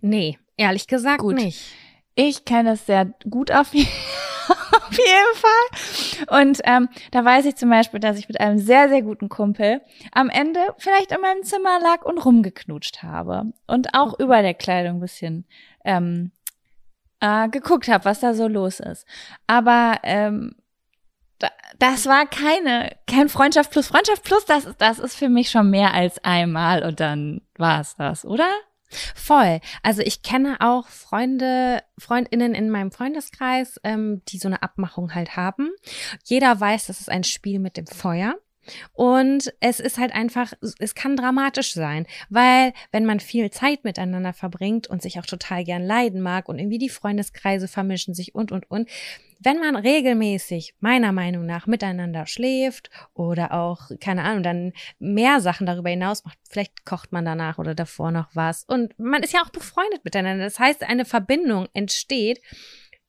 [0.00, 1.34] Nee, ehrlich gesagt gut.
[1.34, 1.60] nicht.
[2.14, 6.40] Ich kenne es sehr gut auf, auf jeden Fall.
[6.40, 9.80] Und ähm, da weiß ich zum Beispiel, dass ich mit einem sehr, sehr guten Kumpel
[10.12, 13.52] am Ende vielleicht in meinem Zimmer lag und rumgeknutscht habe.
[13.66, 15.46] Und auch über der Kleidung ein bisschen
[15.84, 16.30] ähm,
[17.18, 19.06] äh, geguckt habe, was da so los ist.
[19.48, 20.54] Aber ähm,
[21.78, 25.94] das war keine, kein Freundschaft plus Freundschaft plus, das, das ist für mich schon mehr
[25.94, 28.48] als einmal und dann war es das, oder?
[29.14, 29.60] Voll.
[29.82, 35.36] Also ich kenne auch Freunde, Freundinnen in meinem Freundeskreis, ähm, die so eine Abmachung halt
[35.36, 35.70] haben.
[36.24, 38.36] Jeder weiß, das ist ein Spiel mit dem Feuer.
[38.92, 44.32] Und es ist halt einfach, es kann dramatisch sein, weil wenn man viel Zeit miteinander
[44.32, 48.52] verbringt und sich auch total gern leiden mag und irgendwie die Freundeskreise vermischen sich und,
[48.52, 48.88] und, und,
[49.44, 55.66] wenn man regelmäßig, meiner Meinung nach, miteinander schläft oder auch, keine Ahnung, dann mehr Sachen
[55.66, 59.42] darüber hinaus macht, vielleicht kocht man danach oder davor noch was und man ist ja
[59.42, 60.44] auch befreundet miteinander.
[60.44, 62.40] Das heißt, eine Verbindung entsteht,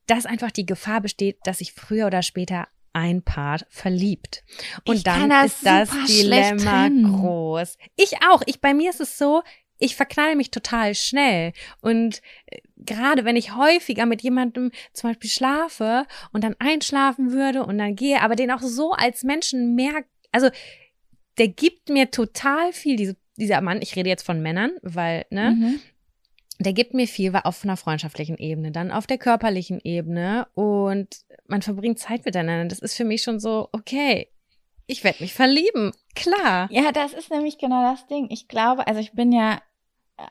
[0.08, 4.46] dass einfach die Gefahr besteht, dass sich früher oder später ein Part verliebt.
[4.86, 7.78] Und ich dann das ist das Dilemma groß.
[7.98, 8.42] Ich auch.
[8.46, 9.44] Ich, bei mir ist es so,
[9.80, 11.54] ich verknalle mich total schnell.
[11.82, 17.66] Und äh, gerade wenn ich häufiger mit jemandem zum Beispiel schlafe und dann einschlafen würde
[17.66, 20.50] und dann gehe, aber den auch so als Menschen merkt, also
[21.38, 25.52] der gibt mir total viel, diese, dieser Mann, ich rede jetzt von Männern, weil, ne,
[25.52, 25.80] mhm.
[26.60, 31.10] der gibt mir viel auf einer freundschaftlichen Ebene, dann auf der körperlichen Ebene und
[31.48, 32.68] man verbringt Zeit miteinander.
[32.70, 34.30] Das ist für mich schon so, okay,
[34.88, 35.92] ich werde mich verlieben.
[36.16, 36.68] Klar.
[36.72, 38.28] Ja, das ist nämlich genau das Ding.
[38.30, 39.60] Ich glaube, also ich bin ja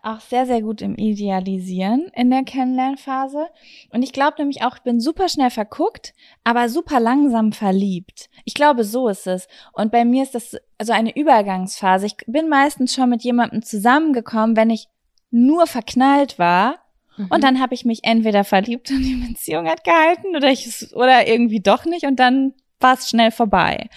[0.03, 3.49] auch sehr, sehr gut im Idealisieren in der Kennenlernphase.
[3.91, 8.31] Und ich glaube nämlich auch, ich bin super schnell verguckt, aber super langsam verliebt.
[8.45, 9.47] Ich glaube, so ist es.
[9.73, 12.07] Und bei mir ist das also eine Übergangsphase.
[12.07, 14.89] Ich bin meistens schon mit jemandem zusammengekommen, wenn ich
[15.31, 16.79] nur verknallt war.
[17.17, 17.27] Mhm.
[17.29, 21.27] Und dann habe ich mich entweder verliebt und die Beziehung hat gehalten oder ich oder
[21.29, 23.89] irgendwie doch nicht und dann war es schnell vorbei.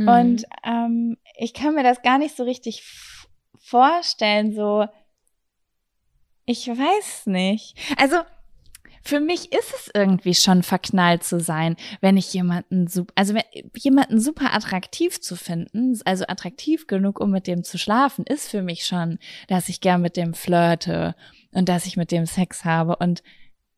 [0.00, 0.08] Mhm.
[0.08, 2.82] Und ähm, ich kann mir das gar nicht so richtig
[3.58, 4.86] vorstellen, so,
[6.46, 7.76] ich weiß nicht.
[7.98, 8.16] Also,
[9.02, 13.34] für mich ist es irgendwie schon verknallt zu sein, wenn ich jemanden, also
[13.76, 18.62] jemanden super attraktiv zu finden, also attraktiv genug, um mit dem zu schlafen, ist für
[18.62, 21.14] mich schon, dass ich gern mit dem flirte
[21.52, 22.96] und dass ich mit dem Sex habe.
[22.96, 23.22] Und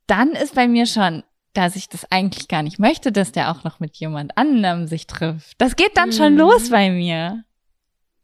[0.07, 3.65] dann ist bei mir schon, dass ich das eigentlich gar nicht möchte, dass der auch
[3.65, 5.61] noch mit jemand anderem sich trifft.
[5.61, 6.15] Das geht dann mhm.
[6.15, 7.45] schon los bei mir.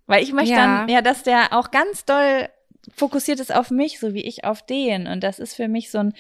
[0.06, 0.78] Weil ich möchte ja.
[0.78, 2.48] dann, ja, dass der auch ganz doll
[2.96, 5.06] fokussiert ist auf mich, so wie ich auf den.
[5.06, 6.14] Und das ist für mich so ein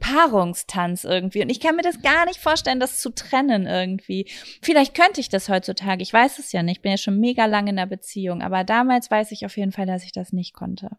[0.00, 1.42] Paarungstanz irgendwie.
[1.42, 4.30] Und ich kann mir das gar nicht vorstellen, das zu trennen irgendwie.
[4.62, 6.02] Vielleicht könnte ich das heutzutage.
[6.02, 6.78] Ich weiß es ja nicht.
[6.78, 8.42] Ich bin ja schon mega lange in einer Beziehung.
[8.42, 10.96] Aber damals weiß ich auf jeden Fall, dass ich das nicht konnte.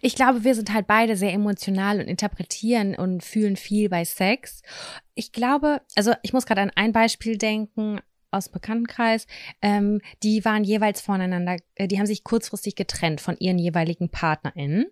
[0.00, 4.62] Ich glaube, wir sind halt beide sehr emotional und interpretieren und fühlen viel bei Sex.
[5.14, 8.00] Ich glaube, also ich muss gerade an ein Beispiel denken
[8.30, 9.26] aus Bekanntenkreis,
[9.62, 14.86] ähm, die waren jeweils voneinander, äh, die haben sich kurzfristig getrennt von ihren jeweiligen PartnerInnen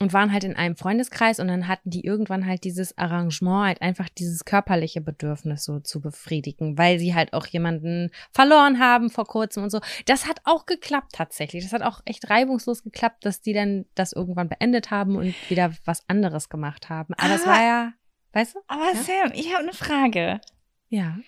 [0.00, 3.82] und waren halt in einem Freundeskreis und dann hatten die irgendwann halt dieses Arrangement, halt
[3.82, 9.24] einfach dieses körperliche Bedürfnis so zu befriedigen, weil sie halt auch jemanden verloren haben vor
[9.24, 9.80] kurzem und so.
[10.06, 11.62] Das hat auch geklappt tatsächlich.
[11.62, 15.72] Das hat auch echt reibungslos geklappt, dass die dann das irgendwann beendet haben und wieder
[15.84, 17.14] was anderes gemacht haben.
[17.14, 17.92] Aber es ah, war ja,
[18.32, 18.58] weißt du?
[18.66, 18.96] Aber ja?
[18.96, 20.40] Sam, ich habe eine Frage.
[20.88, 21.18] Ja.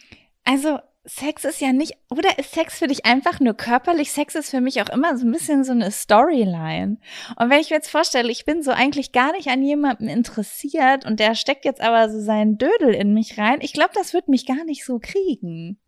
[0.43, 4.11] Also Sex ist ja nicht, oder ist Sex für dich einfach nur körperlich?
[4.11, 6.99] Sex ist für mich auch immer so ein bisschen so eine Storyline.
[7.37, 11.07] Und wenn ich mir jetzt vorstelle, ich bin so eigentlich gar nicht an jemandem interessiert
[11.07, 14.27] und der steckt jetzt aber so seinen Dödel in mich rein, ich glaube, das wird
[14.29, 15.79] mich gar nicht so kriegen.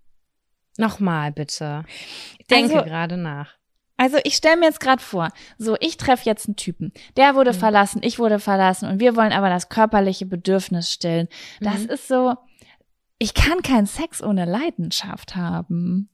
[0.76, 1.84] Nochmal bitte.
[2.38, 3.58] Ich denke also, gerade nach.
[3.96, 7.52] Also ich stelle mir jetzt gerade vor, so ich treffe jetzt einen Typen, der wurde
[7.52, 7.56] mhm.
[7.56, 11.26] verlassen, ich wurde verlassen und wir wollen aber das körperliche Bedürfnis stillen.
[11.60, 11.90] Das mhm.
[11.90, 12.36] ist so,
[13.18, 16.08] ich kann keinen Sex ohne Leidenschaft haben.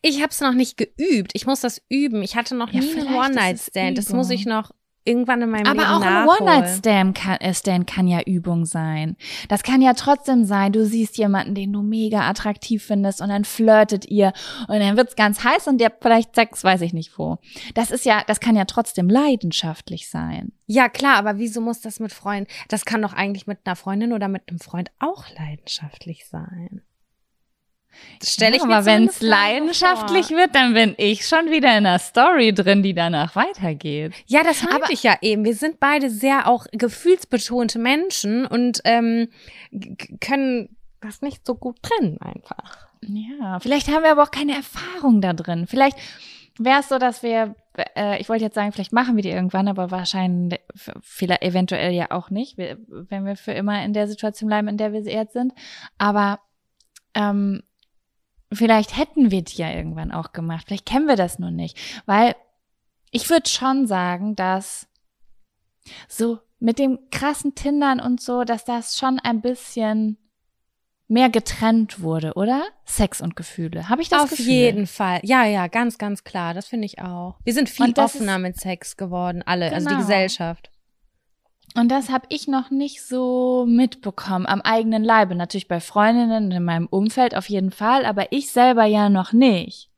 [0.00, 1.32] Ich habe es noch nicht geübt.
[1.34, 2.22] Ich muss das üben.
[2.22, 3.98] Ich hatte noch ja, nie einen One-Night-Stand.
[3.98, 4.72] Das muss ich noch
[5.04, 9.16] irgendwann in meinem Aber Leben auch ein One-Night-Stand kann, äh, Stand kann ja Übung sein.
[9.48, 13.44] Das kann ja trotzdem sein, du siehst jemanden, den du mega attraktiv findest und dann
[13.44, 14.32] flirtet ihr
[14.68, 17.38] und dann wird's ganz heiß und ihr habt vielleicht Sex, weiß ich nicht wo.
[17.74, 20.52] Das ist ja, das kann ja trotzdem leidenschaftlich sein.
[20.66, 22.50] Ja, klar, aber wieso muss das mit Freunden?
[22.68, 26.82] Das kann doch eigentlich mit einer Freundin oder mit einem Freund auch leidenschaftlich sein.
[28.22, 30.36] Stelle ich ja, mir aber wenn es leidenschaftlich vor.
[30.36, 34.12] wird, dann bin ich schon wieder in einer Story drin, die danach weitergeht.
[34.26, 35.44] Ja, das meinte ich ja eben.
[35.44, 39.28] Wir sind beide sehr auch gefühlsbetonte Menschen und ähm,
[40.20, 42.88] können das nicht so gut trennen einfach.
[43.02, 45.66] Ja, vielleicht haben wir aber auch keine Erfahrung da drin.
[45.66, 45.98] Vielleicht
[46.58, 47.54] wäre es so, dass wir,
[47.96, 50.60] äh, ich wollte jetzt sagen, vielleicht machen wir die irgendwann, aber wahrscheinlich,
[51.00, 54.92] vielleicht eventuell ja auch nicht, wenn wir für immer in der Situation bleiben, in der
[54.92, 55.52] wir jetzt sind.
[55.98, 56.40] Aber
[57.14, 57.62] ähm,
[58.52, 60.66] vielleicht hätten wir die ja irgendwann auch gemacht.
[60.66, 61.78] Vielleicht kennen wir das nur nicht.
[62.06, 62.34] Weil
[63.10, 64.88] ich würde schon sagen, dass
[66.08, 70.16] so mit dem krassen Tindern und so, dass das schon ein bisschen
[71.08, 72.64] mehr getrennt wurde, oder?
[72.84, 73.88] Sex und Gefühle.
[73.88, 74.46] Habe ich das Auf Gefühl?
[74.46, 75.20] jeden Fall.
[75.22, 76.54] Ja, ja, ganz, ganz klar.
[76.54, 77.36] Das finde ich auch.
[77.44, 79.74] Wir sind viel offener mit Sex geworden, alle, genau.
[79.74, 80.06] also die genau.
[80.06, 80.71] Gesellschaft.
[81.74, 85.34] Und das habe ich noch nicht so mitbekommen am eigenen Leibe.
[85.34, 89.90] Natürlich bei Freundinnen in meinem Umfeld auf jeden Fall, aber ich selber ja noch nicht.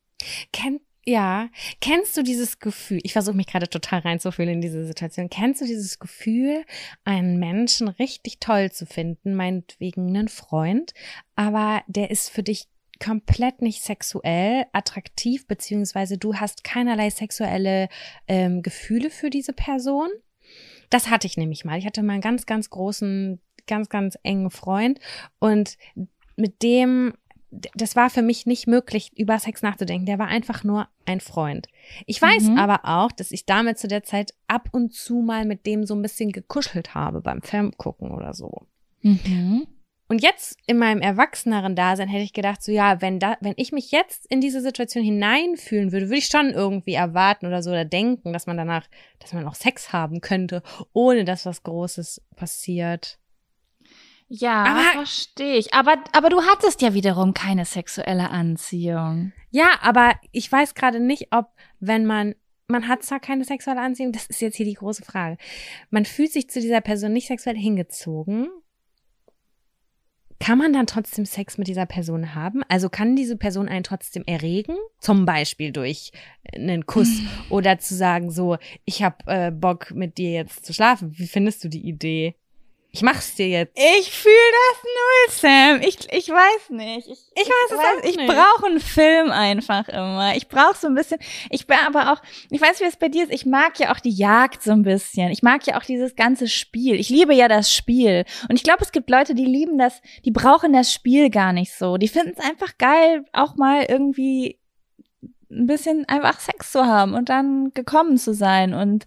[0.53, 1.51] Kennt ja,
[1.83, 2.99] kennst du dieses Gefühl?
[3.03, 5.29] Ich versuche mich gerade total reinzufühlen in diese Situation.
[5.29, 6.65] Kennst du dieses Gefühl,
[7.05, 10.95] einen Menschen richtig toll zu finden, meinetwegen einen Freund,
[11.37, 12.69] aber der ist für dich
[13.05, 17.89] komplett nicht sexuell attraktiv, beziehungsweise du hast keinerlei sexuelle
[18.27, 20.09] ähm, Gefühle für diese Person?
[20.95, 21.77] Das hatte ich nämlich mal.
[21.77, 25.01] Ich hatte mal einen ganz, ganz großen, ganz, ganz engen Freund
[25.41, 25.77] und
[26.37, 27.15] mit dem
[27.75, 30.07] das war für mich nicht möglich, über Sex nachzudenken.
[30.07, 31.69] Der war einfach nur ein Freund.
[32.07, 32.59] Ich weiß mhm.
[32.59, 35.97] aber auch, dass ich damit zu der Zeit ab und zu mal mit dem so
[35.97, 38.67] ein bisschen gekuschelt habe beim Filmgucken oder so.
[39.03, 39.67] Mhm.
[40.15, 43.73] Und jetzt in meinem erwachseneren Dasein hätte ich gedacht, so ja, wenn da, wenn ich
[43.73, 47.85] mich jetzt in diese Situation hineinfühlen würde, würde ich schon irgendwie erwarten oder so oder
[47.85, 48.87] denken, dass man danach,
[49.19, 53.19] dass man auch Sex haben könnte, ohne dass was Großes passiert.
[54.29, 55.75] Ja, aber, verstehe ich.
[55.75, 59.33] Aber, aber du hattest ja wiederum keine sexuelle Anziehung.
[59.51, 61.49] Ja, aber ich weiß gerade nicht, ob,
[61.81, 62.37] wenn man,
[62.69, 65.39] man hat zwar keine sexuelle Anziehung, das ist jetzt hier die große Frage.
[65.91, 68.49] Man fühlt sich zu dieser Person nicht sexuell hingezogen,
[70.45, 72.63] kann man dann trotzdem Sex mit dieser Person haben?
[72.69, 74.77] Also kann diese Person einen trotzdem erregen?
[74.99, 76.13] Zum Beispiel durch
[76.55, 77.09] einen Kuss
[77.49, 81.17] oder zu sagen so, ich habe äh, Bock mit dir jetzt zu schlafen.
[81.17, 82.35] Wie findest du die Idee?
[82.95, 83.77] Ich mach's dir jetzt.
[83.77, 84.35] Ich fühle
[84.71, 85.81] das null, Sam.
[85.83, 87.09] Ich, ich weiß nicht.
[87.09, 90.37] Ich, ich weiß es weiß, Ich brauche einen Film einfach immer.
[90.37, 91.19] Ich brauche so ein bisschen.
[91.51, 93.33] Ich bin aber auch, ich weiß, wie es bei dir ist.
[93.33, 95.33] Ich mag ja auch die Jagd so ein bisschen.
[95.33, 96.95] Ich mag ja auch dieses ganze Spiel.
[96.95, 98.25] Ich liebe ja das Spiel.
[98.49, 101.73] Und ich glaube, es gibt Leute, die lieben das, die brauchen das Spiel gar nicht
[101.75, 101.97] so.
[101.97, 104.61] Die finden es einfach geil, auch mal irgendwie
[105.51, 109.05] ein bisschen einfach Sex zu haben und dann gekommen zu sein und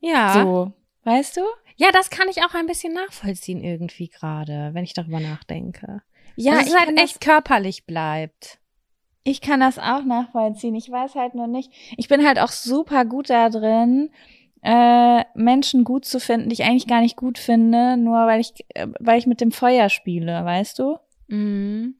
[0.00, 0.34] ja.
[0.34, 0.72] So.
[1.04, 1.40] Weißt du?
[1.76, 6.02] Ja, das kann ich auch ein bisschen nachvollziehen irgendwie gerade, wenn ich darüber nachdenke.
[6.36, 8.58] Ja, dass es halt echt körperlich bleibt.
[9.24, 10.74] Ich kann das auch nachvollziehen.
[10.74, 11.70] Ich weiß halt nur nicht.
[11.96, 14.10] Ich bin halt auch super gut da drin,
[14.62, 18.52] äh, Menschen gut zu finden, die ich eigentlich gar nicht gut finde, nur weil ich,
[18.74, 20.98] äh, weil ich mit dem Feuer spiele, weißt du?
[21.28, 21.96] Mhm.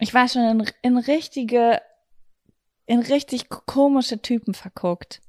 [0.00, 1.80] Ich war schon in, in richtige,
[2.86, 5.20] in richtig komische Typen verguckt.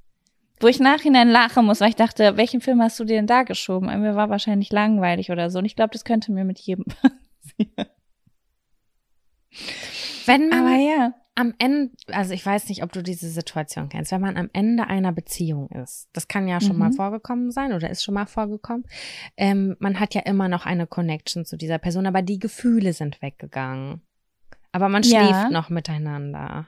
[0.60, 3.42] Wo ich nachhinein lachen muss, weil ich dachte, welchen Film hast du dir denn da
[3.42, 3.86] geschoben?
[4.00, 5.58] Mir war wahrscheinlich langweilig oder so.
[5.58, 7.90] Und ich glaube, das könnte mir mit jedem passieren.
[10.26, 11.12] Wenn man Aber ja.
[11.34, 14.86] am Ende, also ich weiß nicht, ob du diese Situation kennst, wenn man am Ende
[14.86, 16.78] einer Beziehung ist, das kann ja schon Mhm.
[16.80, 18.84] mal vorgekommen sein oder ist schon mal vorgekommen,
[19.36, 23.20] ähm, man hat ja immer noch eine Connection zu dieser Person, aber die Gefühle sind
[23.22, 24.02] weggegangen.
[24.72, 25.20] Aber man Ja.
[25.20, 26.66] schläft noch miteinander.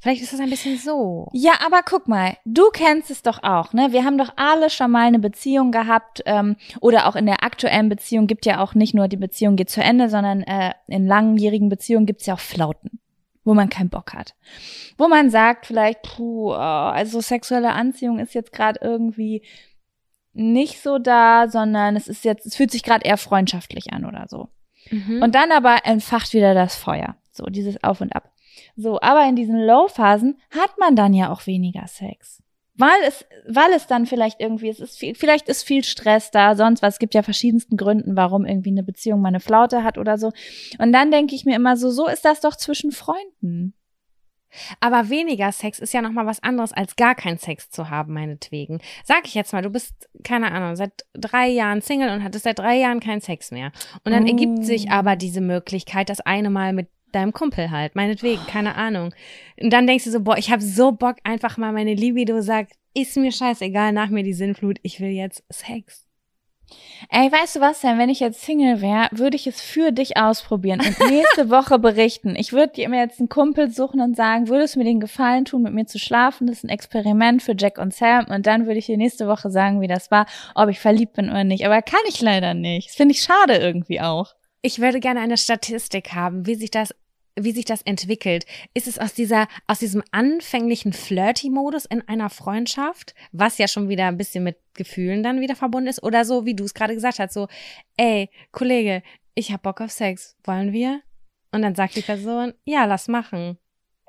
[0.00, 1.28] Vielleicht ist das ein bisschen so.
[1.32, 3.88] Ja, aber guck mal, du kennst es doch auch, ne?
[3.90, 7.88] Wir haben doch alle schon mal eine Beziehung gehabt ähm, oder auch in der aktuellen
[7.88, 11.68] Beziehung gibt ja auch nicht nur die Beziehung geht zu Ende, sondern äh, in langjährigen
[11.68, 13.00] Beziehungen gibt's ja auch Flauten,
[13.42, 14.36] wo man keinen Bock hat,
[14.98, 19.42] wo man sagt vielleicht, puh, oh, also sexuelle Anziehung ist jetzt gerade irgendwie
[20.32, 24.26] nicht so da, sondern es ist jetzt, es fühlt sich gerade eher freundschaftlich an oder
[24.28, 24.48] so.
[24.90, 25.22] Mhm.
[25.22, 27.16] Und dann aber entfacht wieder das Feuer.
[27.32, 28.30] So, dieses Auf und Ab.
[28.80, 32.40] So, aber in diesen Low-Phasen hat man dann ja auch weniger Sex.
[32.76, 36.54] Weil es, weil es dann vielleicht irgendwie, es ist viel, vielleicht ist viel Stress da,
[36.54, 36.94] sonst was.
[36.94, 40.30] Es gibt ja verschiedensten Gründen, warum irgendwie eine Beziehung mal eine Flaute hat oder so.
[40.78, 43.74] Und dann denke ich mir immer so, so ist das doch zwischen Freunden.
[44.78, 48.14] Aber weniger Sex ist ja noch mal was anderes, als gar keinen Sex zu haben,
[48.14, 48.80] meinetwegen.
[49.04, 52.60] Sag ich jetzt mal, du bist, keine Ahnung, seit drei Jahren Single und hattest seit
[52.60, 53.72] drei Jahren keinen Sex mehr.
[54.04, 54.28] Und dann Oh.
[54.28, 59.14] ergibt sich aber diese Möglichkeit, das eine Mal mit deinem Kumpel halt, meinetwegen, keine Ahnung.
[59.60, 62.72] Und dann denkst du so, boah, ich habe so Bock, einfach mal meine Libido sagt,
[62.94, 66.08] ist mir scheißegal, nach mir die Sinnflut, ich will jetzt Sex.
[67.10, 67.98] Ey, weißt du was denn?
[67.98, 72.36] Wenn ich jetzt Single wäre, würde ich es für dich ausprobieren und nächste Woche berichten.
[72.36, 75.44] Ich würde dir mir jetzt einen Kumpel suchen und sagen, würdest du mir den Gefallen
[75.44, 76.46] tun, mit mir zu schlafen?
[76.46, 78.26] Das ist ein Experiment für Jack und Sam.
[78.26, 81.30] Und dann würde ich dir nächste Woche sagen, wie das war, ob ich verliebt bin
[81.30, 81.64] oder nicht.
[81.64, 82.88] Aber kann ich leider nicht.
[82.88, 84.34] Das finde ich schade irgendwie auch.
[84.62, 86.94] Ich würde gerne eine Statistik haben, wie sich das
[87.40, 88.46] wie sich das entwickelt.
[88.74, 94.06] Ist es aus dieser, aus diesem anfänglichen Flirty-Modus in einer Freundschaft, was ja schon wieder
[94.06, 97.18] ein bisschen mit Gefühlen dann wieder verbunden ist, oder so, wie du es gerade gesagt
[97.18, 97.46] hast, so,
[97.96, 99.02] ey, Kollege,
[99.34, 101.00] ich hab Bock auf Sex, wollen wir?
[101.52, 103.58] Und dann sagt die Person, ja, lass machen.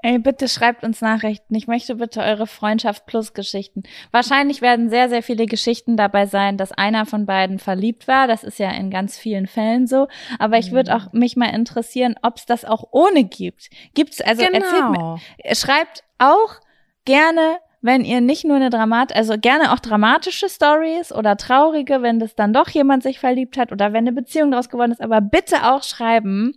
[0.01, 1.53] Ey, bitte schreibt uns Nachrichten.
[1.55, 3.83] Ich möchte bitte eure Freundschaft plus Geschichten.
[4.11, 8.27] Wahrscheinlich werden sehr, sehr viele Geschichten dabei sein, dass einer von beiden verliebt war.
[8.27, 10.07] Das ist ja in ganz vielen Fällen so.
[10.37, 13.69] Aber ich würde auch mich mal interessieren, ob es das auch ohne gibt.
[13.93, 15.19] Gibt's, also erzählt mir, genau.
[15.51, 16.55] schreibt auch
[17.03, 22.19] gerne, wenn ihr nicht nur eine Dramat, also gerne auch dramatische Stories oder traurige, wenn
[22.19, 25.21] das dann doch jemand sich verliebt hat oder wenn eine Beziehung daraus geworden ist, aber
[25.21, 26.53] bitte auch schreiben,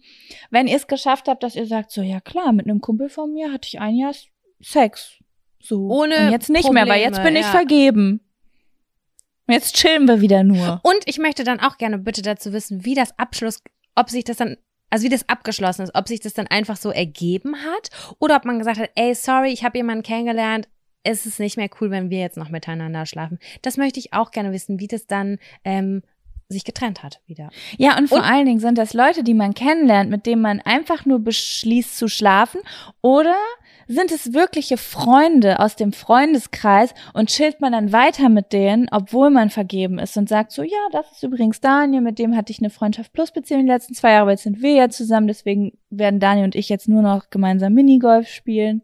[0.50, 3.32] wenn ihr es geschafft habt, dass ihr sagt, so ja klar, mit einem Kumpel von
[3.32, 4.12] mir hatte ich ein Jahr
[4.61, 5.18] Sex.
[5.61, 5.88] So.
[5.88, 7.52] Ohne Und jetzt nicht mehr, weil jetzt bin Probleme, ich ja.
[7.52, 8.20] vergeben.
[9.48, 10.80] Jetzt chillen wir wieder nur.
[10.82, 13.62] Und ich möchte dann auch gerne bitte dazu wissen, wie das Abschluss,
[13.94, 14.56] ob sich das dann,
[14.90, 18.44] also wie das abgeschlossen ist, ob sich das dann einfach so ergeben hat oder ob
[18.44, 20.68] man gesagt hat, ey, sorry, ich habe jemanden kennengelernt,
[21.04, 23.38] es ist nicht mehr cool, wenn wir jetzt noch miteinander schlafen.
[23.62, 26.02] Das möchte ich auch gerne wissen, wie das dann ähm,
[26.48, 27.50] sich getrennt hat wieder.
[27.78, 30.60] Ja, und vor Und- allen Dingen sind das Leute, die man kennenlernt, mit denen man
[30.60, 32.60] einfach nur beschließt zu schlafen
[33.00, 33.34] oder
[33.88, 39.28] sind es wirkliche Freunde aus dem Freundeskreis und chillt man dann weiter mit denen, obwohl
[39.30, 42.60] man vergeben ist und sagt so, ja, das ist übrigens Daniel, mit dem hatte ich
[42.60, 45.72] eine Freundschaft plus Beziehung die letzten zwei Jahre, aber jetzt sind wir ja zusammen, deswegen
[45.90, 48.82] werden Daniel und ich jetzt nur noch gemeinsam Minigolf spielen.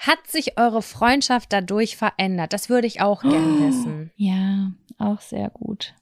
[0.00, 2.54] Hat sich eure Freundschaft dadurch verändert?
[2.54, 4.10] Das würde ich auch gerne wissen.
[4.16, 5.94] Ja, auch sehr gut.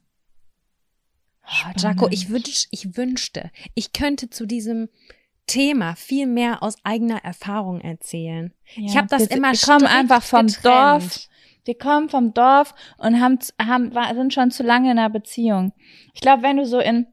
[1.43, 4.87] Oh, Jaco, ich, wünsch, ich wünschte, ich könnte zu diesem
[5.47, 8.53] Thema viel mehr aus eigener Erfahrung erzählen.
[8.77, 10.65] Ich hab das wir, immer Wir kommen einfach vom getrennt.
[10.65, 11.27] Dorf.
[11.65, 15.73] Wir kommen vom Dorf und haben, haben sind schon zu lange in einer Beziehung.
[16.13, 17.05] Ich glaube, wenn du so in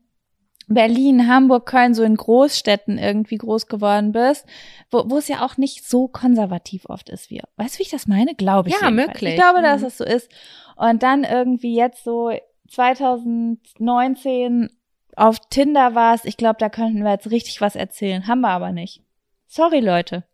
[0.68, 4.44] Berlin, Hamburg, Köln, so in Großstädten irgendwie groß geworden bist,
[4.90, 7.40] wo, wo es ja auch nicht so konservativ oft ist wie.
[7.56, 8.34] Weißt du, wie ich das meine?
[8.34, 8.74] Glaube ich.
[8.74, 9.08] Ja, jedenfalls.
[9.14, 9.34] möglich.
[9.34, 9.86] Ich glaube, dass Mhm.
[9.86, 10.30] es so ist.
[10.76, 12.30] Und dann irgendwie jetzt so
[12.68, 14.70] 2019
[15.16, 18.26] auf Tinder warst, ich glaube, da könnten wir jetzt richtig was erzählen.
[18.26, 19.02] Haben wir aber nicht.
[19.46, 20.24] Sorry, Leute.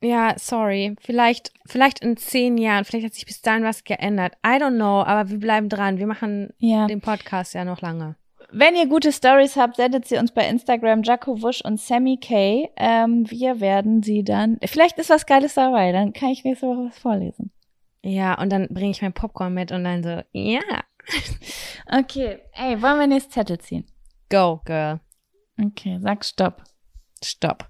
[0.00, 0.96] Ja, sorry.
[1.00, 4.34] Vielleicht, vielleicht in zehn Jahren, vielleicht hat sich bis dahin was geändert.
[4.44, 5.98] I don't know, aber wir bleiben dran.
[5.98, 6.86] Wir machen Ja.
[6.86, 8.16] den Podcast ja noch lange.
[8.54, 12.68] Wenn ihr gute Stories habt, sendet sie uns bei Instagram Jaco Wusch und Sammy K.
[12.76, 14.58] Ähm, wir werden sie dann.
[14.64, 17.50] Vielleicht ist was Geiles dabei, dann kann ich nächste Woche was vorlesen.
[18.04, 20.60] Ja, und dann bringe ich mein Popcorn mit und dann so, ja,
[21.86, 22.38] Okay.
[22.52, 23.86] Ey, wollen wir nächstes Zettel ziehen?
[24.30, 25.00] go, girl.
[25.60, 26.62] Okay, sag Stopp.
[27.22, 27.68] Stopp.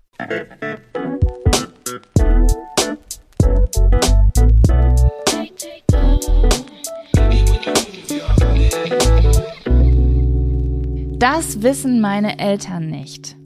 [11.23, 13.37] Das wissen meine Eltern nicht.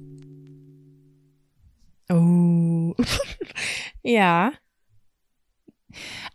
[2.08, 2.94] Oh.
[4.02, 4.52] ja.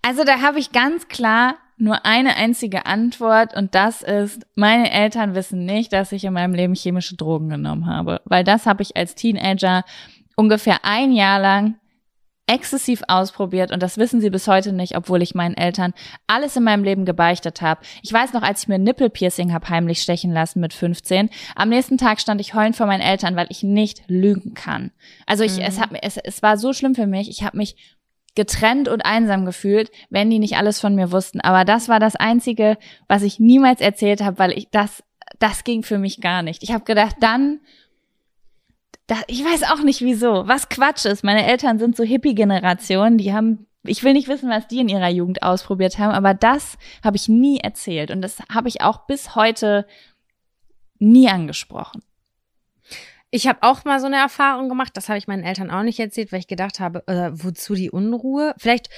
[0.03, 5.33] Also da habe ich ganz klar nur eine einzige Antwort und das ist, meine Eltern
[5.33, 8.95] wissen nicht, dass ich in meinem Leben chemische Drogen genommen habe, weil das habe ich
[8.95, 9.83] als Teenager
[10.35, 11.79] ungefähr ein Jahr lang
[12.47, 15.93] exzessiv ausprobiert und das wissen sie bis heute nicht, obwohl ich meinen Eltern
[16.27, 17.81] alles in meinem Leben gebeichtet habe.
[18.01, 21.69] Ich weiß noch, als ich mir ein Nippelpiercing habe heimlich stechen lassen mit 15, am
[21.69, 24.91] nächsten Tag stand ich heulend vor meinen Eltern, weil ich nicht lügen kann.
[25.25, 25.63] Also ich, mhm.
[25.63, 27.75] es, hat, es, es war so schlimm für mich, ich habe mich
[28.35, 31.41] getrennt und einsam gefühlt, wenn die nicht alles von mir wussten.
[31.41, 32.77] Aber das war das Einzige,
[33.07, 35.03] was ich niemals erzählt habe, weil ich das,
[35.39, 36.63] das ging für mich gar nicht.
[36.63, 37.59] Ich habe gedacht, dann
[39.11, 40.47] das, ich weiß auch nicht wieso.
[40.47, 41.23] Was Quatsch ist.
[41.23, 45.09] Meine Eltern sind so Hippie-Generation, die haben ich will nicht wissen, was die in ihrer
[45.09, 49.35] Jugend ausprobiert haben, aber das habe ich nie erzählt und das habe ich auch bis
[49.35, 49.87] heute
[50.99, 52.03] nie angesprochen.
[53.31, 55.99] Ich habe auch mal so eine Erfahrung gemacht, das habe ich meinen Eltern auch nicht
[55.99, 58.53] erzählt, weil ich gedacht habe, äh, wozu die Unruhe?
[58.59, 58.89] Vielleicht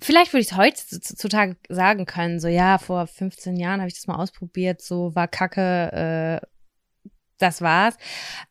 [0.00, 4.06] vielleicht würde ich es heutzutage sagen können, so ja, vor 15 Jahren habe ich das
[4.06, 6.46] mal ausprobiert, so war Kacke, äh,
[7.38, 7.96] das war's.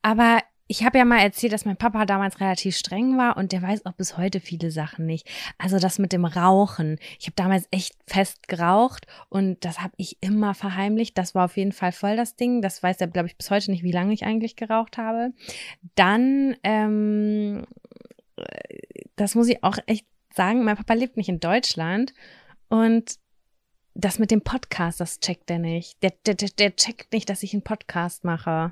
[0.01, 3.63] Aber ich habe ja mal erzählt, dass mein Papa damals relativ streng war und der
[3.63, 5.27] weiß auch bis heute viele Sachen nicht.
[5.57, 6.99] Also das mit dem Rauchen.
[7.19, 11.17] Ich habe damals echt fest geraucht und das habe ich immer verheimlicht.
[11.17, 12.61] Das war auf jeden Fall voll das Ding.
[12.61, 15.33] Das weiß er, glaube ich, bis heute nicht, wie lange ich eigentlich geraucht habe.
[15.95, 17.65] Dann, ähm,
[19.15, 20.05] das muss ich auch echt
[20.35, 22.13] sagen, mein Papa lebt nicht in Deutschland
[22.67, 23.15] und
[23.95, 26.03] das mit dem Podcast, das checkt er nicht.
[26.03, 28.71] Der, der, der checkt nicht, dass ich einen Podcast mache.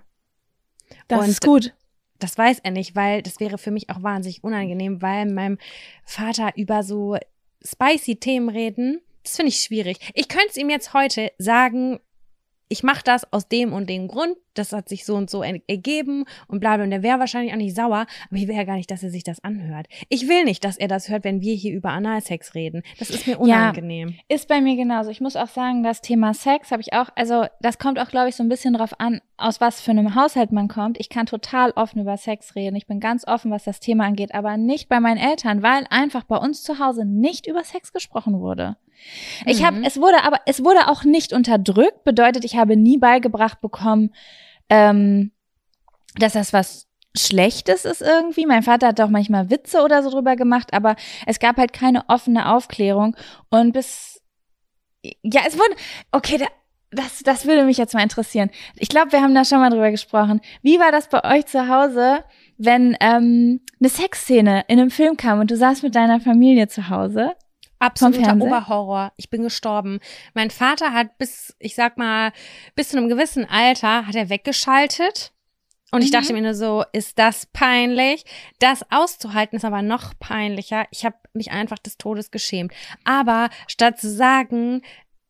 [1.07, 1.73] Das und ist gut.
[2.19, 5.57] Das weiß er nicht, weil das wäre für mich auch wahnsinnig unangenehm, weil meinem
[6.03, 7.17] Vater über so
[7.63, 9.01] spicy Themen reden.
[9.23, 9.99] Das finde ich schwierig.
[10.13, 11.99] Ich könnte es ihm jetzt heute sagen,
[12.69, 16.25] ich mache das aus dem und dem Grund, das hat sich so und so ergeben
[16.47, 16.83] und bla bla.
[16.83, 19.09] Und der wäre wahrscheinlich auch nicht sauer, aber ich will ja gar nicht, dass er
[19.09, 19.87] sich das anhört.
[20.09, 22.83] Ich will nicht, dass er das hört, wenn wir hier über Analsex reden.
[22.99, 24.09] Das ist mir unangenehm.
[24.09, 25.09] Ja, ist bei mir genauso.
[25.09, 28.29] Ich muss auch sagen, das Thema Sex habe ich auch, also das kommt auch, glaube
[28.29, 30.99] ich, so ein bisschen drauf an, aus was für einem Haushalt man kommt.
[30.99, 32.75] Ich kann total offen über Sex reden.
[32.75, 36.23] Ich bin ganz offen, was das Thema angeht, aber nicht bei meinen Eltern, weil einfach
[36.23, 38.77] bei uns zu Hause nicht über Sex gesprochen wurde.
[39.45, 39.83] Ich habe, mhm.
[39.83, 44.13] es wurde aber, es wurde auch nicht unterdrückt, bedeutet, ich habe nie beigebracht bekommen,
[44.69, 45.31] ähm,
[46.15, 48.45] dass das was Schlechtes ist irgendwie.
[48.45, 52.07] Mein Vater hat auch manchmal Witze oder so drüber gemacht, aber es gab halt keine
[52.09, 53.15] offene Aufklärung.
[53.49, 54.21] Und bis,
[55.23, 55.75] ja, es wurde,
[56.11, 56.45] okay, da,
[56.91, 58.49] das, das würde mich jetzt mal interessieren.
[58.75, 60.41] Ich glaube, wir haben da schon mal drüber gesprochen.
[60.61, 62.23] Wie war das bei euch zu Hause,
[62.57, 66.89] wenn ähm, eine Sexszene in einem Film kam und du saßt mit deiner Familie zu
[66.89, 67.33] Hause?
[67.79, 69.11] Absoluter Oberhorror.
[69.17, 69.99] Ich bin gestorben.
[70.33, 72.31] Mein Vater hat bis, ich sag mal,
[72.75, 75.31] bis zu einem gewissen Alter hat er weggeschaltet.
[75.91, 76.39] Und ich dachte mhm.
[76.39, 78.25] mir nur so, ist das peinlich?
[78.59, 80.85] Das auszuhalten ist aber noch peinlicher.
[80.91, 82.73] Ich habe mich einfach des Todes geschämt.
[83.05, 84.81] Aber statt zu sagen,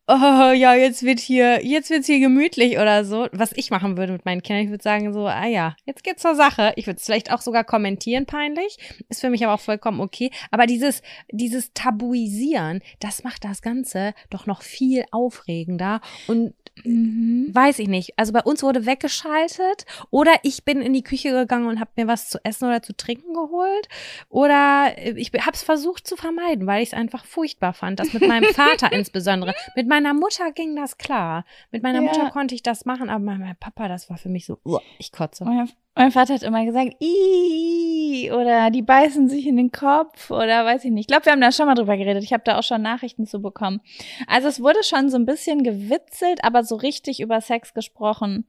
[0.08, 3.28] oh ja, jetzt wird hier, jetzt wird's hier gemütlich oder so.
[3.32, 6.22] Was ich machen würde mit meinen Kindern, ich würde sagen so, ah ja, jetzt geht's
[6.22, 6.72] zur Sache.
[6.76, 8.78] Ich würde es vielleicht auch sogar kommentieren, peinlich.
[9.10, 10.30] Ist für mich aber auch vollkommen okay.
[10.50, 17.48] Aber dieses, dieses Tabuisieren, das macht das Ganze doch noch viel aufregender und Mhm.
[17.52, 18.18] Weiß ich nicht.
[18.18, 22.06] Also bei uns wurde weggeschaltet oder ich bin in die Küche gegangen und habe mir
[22.06, 23.88] was zu essen oder zu trinken geholt
[24.28, 28.00] oder ich habe es versucht zu vermeiden, weil ich es einfach furchtbar fand.
[28.00, 29.54] Das mit meinem Vater insbesondere.
[29.76, 31.44] Mit meiner Mutter ging das klar.
[31.70, 32.10] Mit meiner ja.
[32.10, 34.58] Mutter konnte ich das machen, aber mein, mein Papa, das war für mich so,
[34.98, 35.44] ich kotze.
[35.44, 40.64] Mein, mein Vater hat immer gesagt, Ii, oder die beißen sich in den Kopf oder
[40.64, 41.02] weiß ich nicht.
[41.02, 42.22] Ich glaube, wir haben da schon mal drüber geredet.
[42.22, 43.80] Ich habe da auch schon Nachrichten zu bekommen.
[44.26, 48.46] Also es wurde schon so ein bisschen gewitzelt, aber so richtig über Sex gesprochen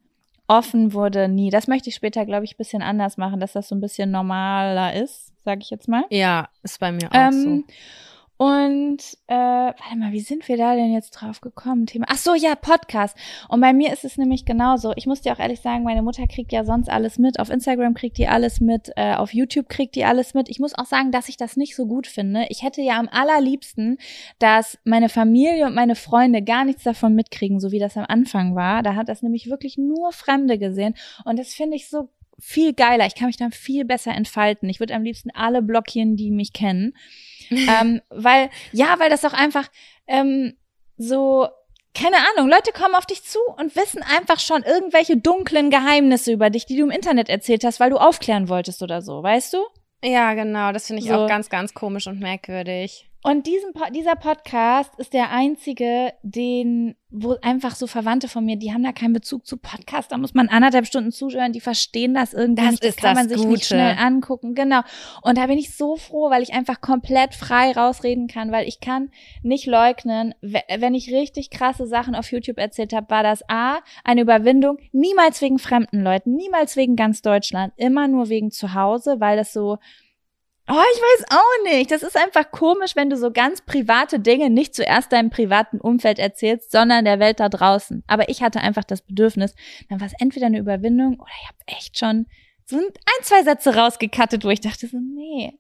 [0.49, 1.52] offen wurde nie.
[1.52, 4.95] Das möchte ich später, glaube ich, bisschen anders machen, dass das so ein bisschen normaler
[4.95, 6.04] ist, sage ich jetzt mal.
[6.10, 7.73] Ja, ist bei mir auch ähm, so.
[8.41, 11.86] Und äh, warte mal, wie sind wir da denn jetzt drauf gekommen?
[11.88, 12.06] Thema.
[12.08, 13.17] Ach so, ja, Podcast.
[13.49, 14.93] Und bei mir ist es nämlich genauso.
[14.95, 17.38] Ich muss dir auch ehrlich sagen, meine Mutter kriegt ja sonst alles mit.
[17.38, 20.47] Auf Instagram kriegt die alles mit, äh, auf YouTube kriegt die alles mit.
[20.47, 22.45] Ich muss auch sagen, dass ich das nicht so gut finde.
[22.47, 23.97] Ich hätte ja am allerliebsten,
[24.39, 28.56] dass meine Familie und meine Freunde gar nichts davon mitkriegen, so wie das am Anfang
[28.56, 28.84] war.
[28.84, 30.95] Da hat das nämlich wirklich nur Fremde gesehen.
[31.26, 32.07] Und das finde ich so
[32.39, 33.05] viel geiler.
[33.05, 34.69] Ich kann mich dann viel besser entfalten.
[34.69, 36.95] Ich würde am liebsten alle blockieren, die mich kennen.
[37.49, 39.67] ähm, weil, ja, weil das auch einfach
[40.07, 40.53] ähm,
[40.97, 41.47] so,
[41.93, 46.49] keine Ahnung, Leute kommen auf dich zu und wissen einfach schon irgendwelche dunklen Geheimnisse über
[46.49, 49.59] dich, die du im Internet erzählt hast, weil du aufklären wolltest oder so, weißt du?
[50.03, 51.15] Ja, genau, das finde ich so.
[51.15, 53.09] auch ganz, ganz komisch und merkwürdig.
[53.22, 58.72] Und diesen, dieser Podcast ist der einzige, den, wo einfach so Verwandte von mir, die
[58.72, 62.34] haben da keinen Bezug zu Podcast, da muss man anderthalb Stunden zuhören, die verstehen das
[62.34, 63.49] irgendwie das nicht, das kann das man sich Gute.
[63.49, 64.82] nicht schnell angucken, genau.
[65.22, 68.80] Und da bin ich so froh, weil ich einfach komplett frei rausreden kann, weil ich
[68.80, 69.11] kann
[69.43, 74.22] nicht leugnen, wenn ich richtig krasse Sachen auf YouTube erzählt habe, war das A, eine
[74.22, 79.36] Überwindung, niemals wegen fremden Leuten, niemals wegen ganz Deutschland, immer nur wegen zu Hause, weil
[79.36, 79.78] das so,
[80.72, 81.89] Oh, ich weiß auch nicht.
[81.89, 86.20] Das ist einfach komisch, wenn du so ganz private Dinge nicht zuerst deinem privaten Umfeld
[86.20, 88.03] erzählst, sondern der Welt da draußen.
[88.05, 89.55] Aber ich hatte einfach das Bedürfnis,
[89.89, 92.28] dann war es entweder eine Überwindung oder ich habe echt schon
[92.65, 95.53] so ein, zwei Sätze rausgekattet, wo ich dachte so, nee,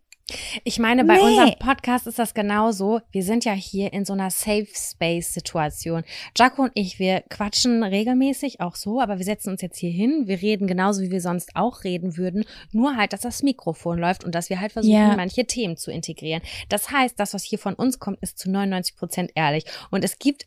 [0.63, 1.21] ich meine, bei Nee.
[1.21, 3.01] unserem Podcast ist das genauso.
[3.11, 6.03] Wir sind ja hier in so einer Safe Space Situation.
[6.37, 10.23] Jaco und ich, wir quatschen regelmäßig auch so, aber wir setzen uns jetzt hier hin.
[10.27, 12.45] Wir reden genauso, wie wir sonst auch reden würden.
[12.71, 15.15] Nur halt, dass das Mikrofon läuft und dass wir halt versuchen, Ja.
[15.15, 16.41] manche Themen zu integrieren.
[16.69, 19.65] Das heißt, das, was hier von uns kommt, ist zu 99 Prozent ehrlich.
[19.91, 20.45] Und es gibt,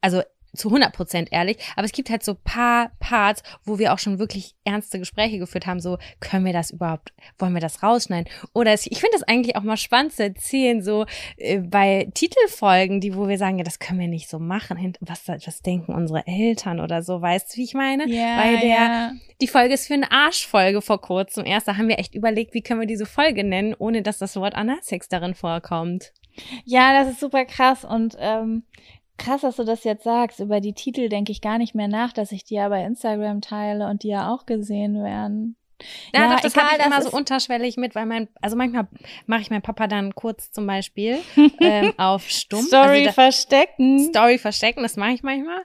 [0.00, 0.22] also
[0.54, 4.18] zu 100 Prozent ehrlich, aber es gibt halt so paar Parts, wo wir auch schon
[4.18, 8.30] wirklich ernste Gespräche geführt haben, so, können wir das überhaupt, wollen wir das rausschneiden?
[8.54, 13.00] Oder es, ich finde das eigentlich auch mal spannend zu erzählen, so äh, bei Titelfolgen,
[13.00, 16.26] die, wo wir sagen, ja, das können wir nicht so machen, was, was denken unsere
[16.26, 18.08] Eltern oder so, weißt du, wie ich meine?
[18.08, 19.12] Ja, Bei der, ja.
[19.40, 22.62] die Folge ist für eine Arschfolge vor kurzem erst, da haben wir echt überlegt, wie
[22.62, 26.12] können wir diese Folge nennen, ohne dass das Wort Analsex darin vorkommt.
[26.64, 28.62] Ja, das ist super krass und ähm,
[29.18, 30.40] krass, dass du das jetzt sagst.
[30.40, 33.40] Über die Titel denke ich gar nicht mehr nach, dass ich die ja bei Instagram
[33.40, 35.56] teile und die ja auch gesehen werden.
[36.12, 38.88] Ja, Ja, doch, das habe ich immer so unterschwellig mit, weil mein, also manchmal
[39.26, 41.18] mache ich meinen Papa dann kurz zum Beispiel
[41.60, 42.62] ähm, auf stumm.
[42.62, 43.98] Story also verstecken.
[44.12, 45.62] da, Story verstecken, das mache ich manchmal.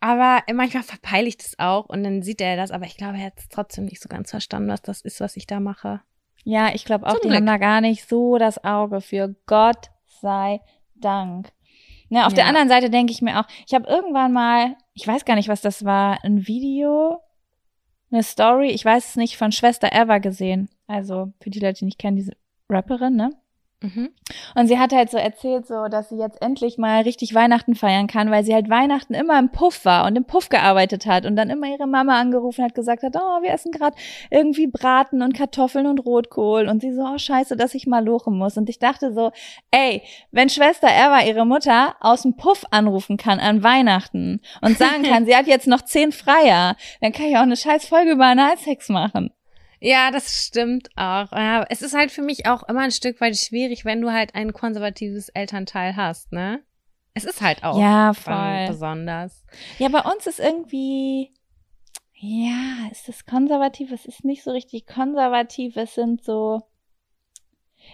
[0.00, 3.26] Aber manchmal verpeile ich das auch und dann sieht er das, aber ich glaube, er
[3.26, 6.00] hat es trotzdem nicht so ganz verstanden, was das ist, was ich da mache.
[6.44, 7.36] Ja, ich glaube auch, Zum die Glück.
[7.36, 9.34] haben da gar nicht so das Auge für.
[9.46, 9.90] Gott
[10.20, 10.60] sei
[10.96, 11.52] Dank.
[12.12, 12.48] Ne, auf der Ja.
[12.50, 15.62] anderen Seite denke ich mir auch, ich habe irgendwann mal, ich weiß gar nicht, was
[15.62, 17.20] das war, ein Video,
[18.10, 20.68] eine Story, ich weiß es nicht, von Schwester Eva gesehen.
[20.86, 22.32] Also für die Leute, die nicht kennen, diese
[22.68, 23.30] Rapperin, ne?
[23.82, 24.10] Mhm.
[24.54, 28.06] Und sie hat halt so erzählt, so, dass sie jetzt endlich mal richtig Weihnachten feiern
[28.06, 31.36] kann, weil sie halt Weihnachten immer im Puff war und im Puff gearbeitet hat und
[31.36, 33.96] dann immer ihre Mama angerufen hat, gesagt hat, oh, wir essen gerade
[34.30, 38.38] irgendwie Braten und Kartoffeln und Rotkohl und sie so, oh scheiße, dass ich mal lochen
[38.38, 38.56] muss.
[38.56, 39.32] Und ich dachte so,
[39.70, 45.02] ey, wenn Schwester Eva ihre Mutter aus dem Puff anrufen kann an Weihnachten und sagen
[45.10, 48.26] kann, sie hat jetzt noch zehn Freier, dann kann ich auch eine scheiß Folge über
[48.26, 49.30] Analsex machen.
[49.84, 51.32] Ja, das stimmt auch.
[51.32, 54.36] Ja, es ist halt für mich auch immer ein Stück weit schwierig, wenn du halt
[54.36, 56.62] ein konservatives Elternteil hast, ne?
[57.14, 58.66] Es ist halt auch Ja, voll.
[58.68, 59.44] besonders.
[59.78, 61.32] Ja, bei uns ist irgendwie,
[62.14, 63.90] ja, ist es konservativ?
[63.90, 65.76] Es ist nicht so richtig konservativ.
[65.76, 66.62] Es sind so,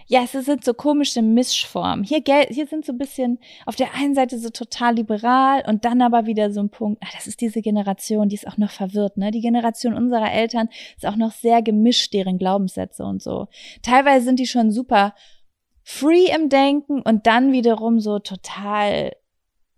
[0.07, 2.03] ja, es sind so komische Mischformen.
[2.03, 6.01] Hier, hier sind so ein bisschen auf der einen Seite so total liberal und dann
[6.01, 9.17] aber wieder so ein Punkt, ah, das ist diese Generation, die ist auch noch verwirrt,
[9.17, 9.31] ne?
[9.31, 13.47] Die Generation unserer Eltern ist auch noch sehr gemischt, deren Glaubenssätze und so.
[13.83, 15.13] Teilweise sind die schon super
[15.83, 19.13] free im Denken und dann wiederum so total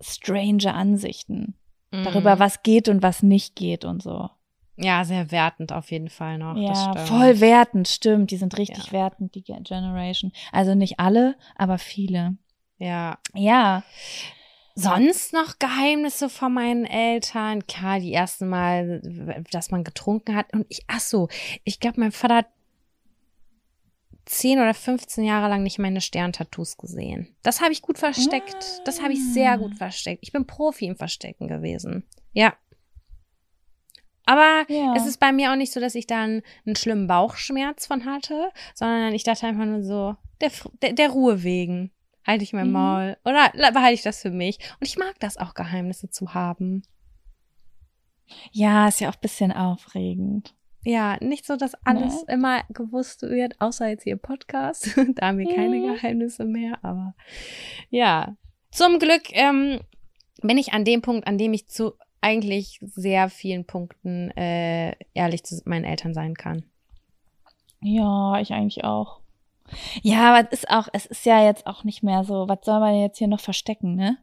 [0.01, 1.55] strange Ansichten
[1.91, 2.39] darüber, Mhm.
[2.39, 4.29] was geht und was nicht geht und so.
[4.77, 6.55] Ja, sehr wertend auf jeden Fall noch.
[6.55, 8.31] ja, voll wertend, stimmt.
[8.31, 8.91] Die sind richtig Ja.
[8.93, 10.31] wertend, die Ge- Generation.
[10.51, 12.37] Also nicht alle, aber viele.
[12.77, 13.19] Ja.
[13.35, 13.83] Ja.
[14.73, 17.67] Sonst noch Geheimnisse von meinen Eltern?
[17.67, 20.51] Klar, die ersten Mal, dass man getrunken hat.
[20.53, 21.27] Und ich, ach so,
[21.65, 22.47] ich glaube, mein Vater hat
[24.25, 27.35] 10 oder 15 Jahre lang nicht meine Sterntattoos gesehen.
[27.43, 28.81] Das habe ich gut versteckt.
[28.85, 30.19] Das habe ich sehr gut versteckt.
[30.23, 32.05] Ich bin Profi im Verstecken gewesen.
[32.31, 32.53] Ja.
[34.31, 34.93] Aber Ja.
[34.95, 38.05] es ist bei mir auch nicht so, dass ich da einen, einen schlimmen Bauchschmerz von
[38.05, 40.51] hatte, sondern ich dachte einfach nur so, der,
[40.81, 41.91] der, der Ruhe wegen
[42.25, 42.73] halte ich mein Mhm.
[42.73, 44.57] Maul oder behalte ich das für mich.
[44.79, 46.83] Und ich mag das auch, Geheimnisse zu haben.
[48.51, 50.53] Ja, ist ja auch ein bisschen aufregend.
[50.83, 52.33] Ja, nicht so, dass alles Ne?
[52.33, 54.95] immer gewusst wird, außer jetzt hier im Podcast.
[55.15, 55.93] da haben wir keine Mhm.
[55.95, 57.15] Geheimnisse mehr, aber
[57.89, 58.35] ja.
[58.71, 59.81] Zum Glück ähm,
[60.41, 65.43] bin ich an dem Punkt, an dem ich zu eigentlich sehr vielen Punkten äh, ehrlich
[65.43, 66.63] zu meinen Eltern sein kann.
[67.81, 69.19] Ja, ich eigentlich auch.
[70.01, 72.79] Ja, aber es ist auch, es ist ja jetzt auch nicht mehr so, was soll
[72.79, 74.17] man jetzt hier noch verstecken, ne?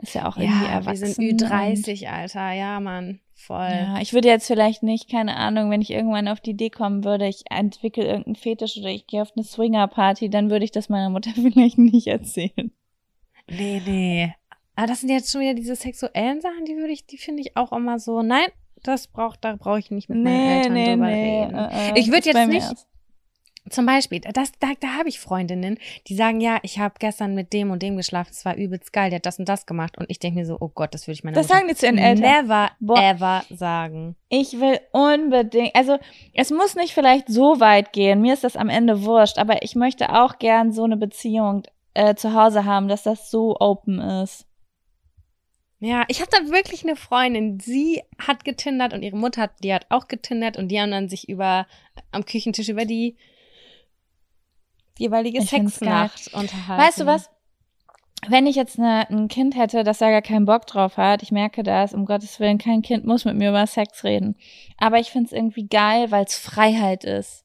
[0.00, 1.06] Ist ja auch irgendwie Ja, wir erwachsen.
[1.06, 2.52] sind und- Ü30, Alter.
[2.52, 3.68] Ja, Mann, voll.
[3.68, 7.02] Ja, ich würde jetzt vielleicht nicht, keine Ahnung, wenn ich irgendwann auf die Idee kommen
[7.04, 10.88] würde, ich entwickle irgendeinen Fetisch oder ich gehe auf eine Swinger-Party, dann würde ich das
[10.88, 12.70] meiner Mutter vielleicht nicht erzählen.
[13.50, 14.34] Nee, nee.
[14.78, 17.56] Aber das sind jetzt schon wieder diese sexuellen Sachen, die würde ich, die finde ich
[17.56, 18.46] auch immer so, nein,
[18.84, 21.54] das braucht, da brauche ich nicht mit meinen Eltern drüber reden.
[21.56, 22.86] äh, äh, Ich würd ist bei jetzt nicht- erst.
[23.70, 27.52] Zum Beispiel, das, da, da habe ich Freundinnen, die sagen, ja, ich habe gestern mit
[27.52, 29.98] dem und dem geschlafen, es war übelst geil, der hat das und das gemacht.
[29.98, 31.74] Und ich denke mir so, oh Gott, das würde ich meiner Das Mutter sagen die
[31.74, 32.46] zu ihren Eltern.
[32.46, 33.02] never, Boah.
[33.02, 34.16] ever sagen.
[34.30, 35.98] Ich will unbedingt, also
[36.32, 39.74] es muss nicht vielleicht so weit gehen, mir ist das am Ende wurscht, aber ich
[39.74, 44.46] möchte auch gern so eine Beziehung äh, zu Hause haben, dass das so open ist.
[45.80, 49.72] Ja, ich habe da wirklich eine Freundin, sie hat getindert und ihre Mutter hat, die
[49.72, 51.66] hat auch getindert und die haben dann sich über,
[52.10, 53.16] am Küchentisch über die
[54.98, 56.82] jeweilige Ich Sexnacht unterhalten.
[56.82, 57.30] Weißt du was?
[58.26, 61.30] Wenn ich jetzt eine, ein Kind hätte, das da gar keinen Bock drauf hat, ich
[61.30, 64.34] merke das, um Gottes Willen, kein Kind muss mit mir über Sex reden.
[64.76, 67.44] Aber ich find's irgendwie geil, weil es Freiheit ist.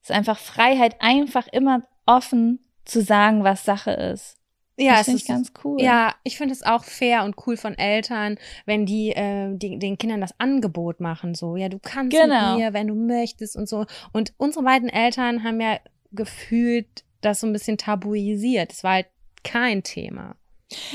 [0.00, 4.38] Es ist einfach Freiheit, einfach immer offen zu sagen, was Sache ist.
[4.76, 5.80] Ja, das es finde ich ist ganz cool.
[5.80, 9.98] Ja, ich finde es auch fair und cool von Eltern, wenn die, äh, die den
[9.98, 12.50] Kindern das Angebot machen, so, ja, du kannst Genau.
[12.50, 13.86] mit mir, wenn du möchtest und so.
[14.12, 15.78] Und unsere beiden Eltern haben ja
[16.10, 18.72] gefühlt das so ein bisschen tabuisiert.
[18.72, 19.06] Es war halt
[19.42, 20.36] kein Thema.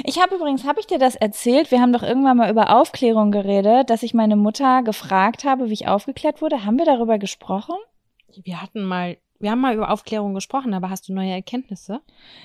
[0.04, 1.72] Ich habe übrigens, habe ich dir das erzählt?
[1.72, 5.74] Wir haben doch irgendwann mal über Aufklärung geredet, dass ich meine Mutter gefragt habe, wie
[5.74, 6.66] ich aufgeklärt wurde.
[6.66, 7.76] Haben wir darüber gesprochen?
[8.44, 12.02] Wir hatten mal, wir haben mal über Aufklärung gesprochen, aber hast du neue Erkenntnisse?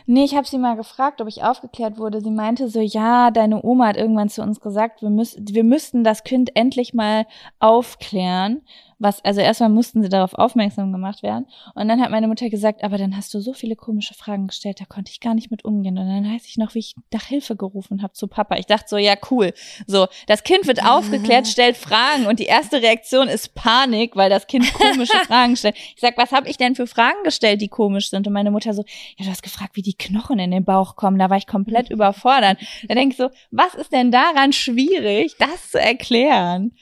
[0.06, 2.20] Nee, ich habe sie mal gefragt, ob ich aufgeklärt wurde.
[2.20, 6.04] Sie meinte so, ja, deine Oma hat irgendwann zu uns gesagt, wir, müß, wir müssten
[6.04, 7.26] das Kind endlich mal
[7.58, 8.62] aufklären.
[9.04, 11.46] Was, also erstmal mussten sie darauf aufmerksam gemacht werden.
[11.74, 14.80] Und dann hat meine Mutter gesagt, aber dann hast du so viele komische Fragen gestellt,
[14.80, 15.98] da konnte ich gar nicht mit umgehen.
[15.98, 18.56] Und dann weiß ich noch, wie ich nach Hilfe gerufen habe zu Papa.
[18.56, 19.52] Ich dachte so, ja, cool.
[19.86, 24.46] So, das Kind wird aufgeklärt, stellt Fragen und die erste Reaktion ist Panik, weil das
[24.46, 25.76] Kind komische Fragen stellt.
[25.76, 28.26] Ich sag, was habe ich denn für Fragen gestellt, die komisch sind?
[28.26, 28.84] Und meine Mutter so,
[29.18, 31.18] ja, du hast gefragt, wie die Knochen in den Bauch kommen.
[31.18, 32.56] Da war ich komplett überfordert.
[32.88, 36.72] Da denke ich so, was ist denn daran schwierig, das zu erklären?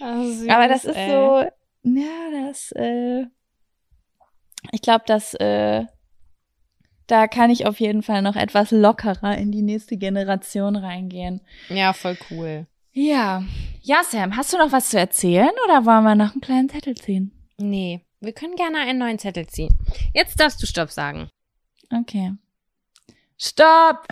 [0.49, 1.43] Aber das ist so,
[1.83, 3.26] ja, das, äh,
[4.70, 5.85] ich glaube, das, äh,
[7.07, 11.41] da kann ich auf jeden Fall noch etwas lockerer in die nächste Generation reingehen.
[11.68, 12.66] Ja, voll cool.
[12.93, 13.43] Ja.
[13.80, 16.95] Ja, Sam, hast du noch was zu erzählen oder wollen wir noch einen kleinen Zettel
[16.95, 17.33] ziehen?
[17.59, 19.76] Nee, wir können gerne einen neuen Zettel ziehen.
[20.14, 21.28] Jetzt darfst du Stopp sagen.
[21.91, 22.33] Okay.
[23.37, 24.07] Stopp!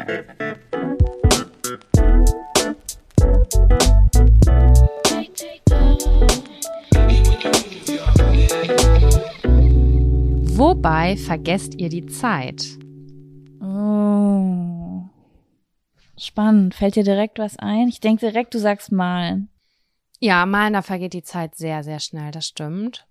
[10.57, 12.79] Wobei vergesst ihr die Zeit?
[13.63, 15.05] Oh.
[16.19, 16.75] Spannend.
[16.75, 17.89] Fällt dir direkt was ein?
[17.89, 19.49] Ich denke direkt, du sagst malen.
[20.19, 23.07] Ja, malen, da vergeht die Zeit sehr, sehr schnell, das stimmt.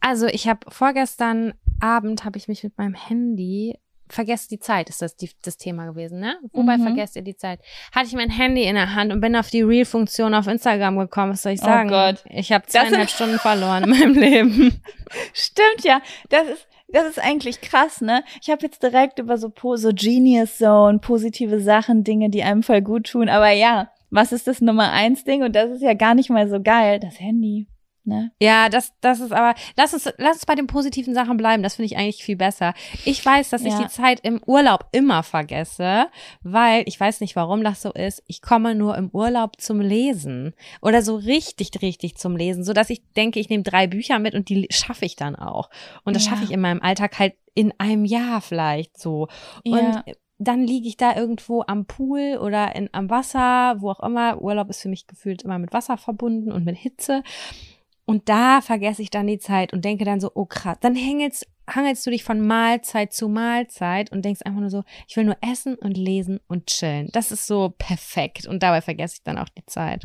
[0.00, 5.02] Also ich habe vorgestern Abend habe ich mich mit meinem Handy vergesst die Zeit ist
[5.02, 6.36] das die, das Thema gewesen, ne?
[6.52, 6.82] Wobei Mhm.
[6.82, 7.60] vergesst ihr die Zeit?
[7.92, 11.32] Hatte ich mein Handy in der Hand und bin auf die Reel-Funktion auf Instagram gekommen.
[11.32, 11.88] Was soll ich Oh sagen?
[11.88, 12.24] Gott.
[12.28, 14.82] Ich habe zweieinhalb Stunden verloren in meinem Leben.
[15.32, 16.00] Stimmt ja.
[16.28, 18.24] Das ist, das ist eigentlich krass, ne?
[18.42, 22.80] Ich habe jetzt direkt über so, so Genius Zone, positive Sachen, Dinge, die einem voll
[22.82, 23.28] gut tun.
[23.28, 25.42] Aber ja, was ist das Nummer eins Ding?
[25.42, 26.98] Und das ist ja gar nicht mal so geil.
[26.98, 27.66] Das Handy,
[28.08, 28.32] ne?
[28.40, 31.62] Ja, das, das ist aber, lass uns, lass uns bei den positiven Sachen bleiben.
[31.62, 32.74] Das finde ich eigentlich viel besser.
[33.04, 33.82] Ich weiß, dass ich Ja.
[33.82, 36.06] die Zeit im Urlaub immer vergesse,
[36.42, 38.22] weil ich weiß nicht, warum das so ist.
[38.26, 42.90] Ich komme nur im Urlaub zum Lesen oder so richtig, richtig zum Lesen, so dass
[42.90, 45.70] ich denke, ich nehme drei Bücher mit und die schaffe ich dann auch.
[46.04, 46.30] Und das Ja.
[46.30, 49.28] schaffe ich in meinem Alltag halt in einem Jahr vielleicht so.
[49.64, 49.76] Ja.
[50.04, 54.40] Und dann liege ich da irgendwo am Pool oder in, am Wasser, wo auch immer.
[54.40, 57.24] Urlaub ist für mich gefühlt immer mit Wasser verbunden und mit Hitze.
[58.08, 60.78] Und da vergesse ich dann die Zeit und denke dann so, oh krass.
[60.80, 65.14] Dann hängelst, hangelst du dich von Mahlzeit zu Mahlzeit und denkst einfach nur so, ich
[65.16, 67.10] will nur essen und lesen und chillen.
[67.12, 68.46] Das ist so perfekt.
[68.46, 70.04] Und dabei vergesse ich dann auch die Zeit.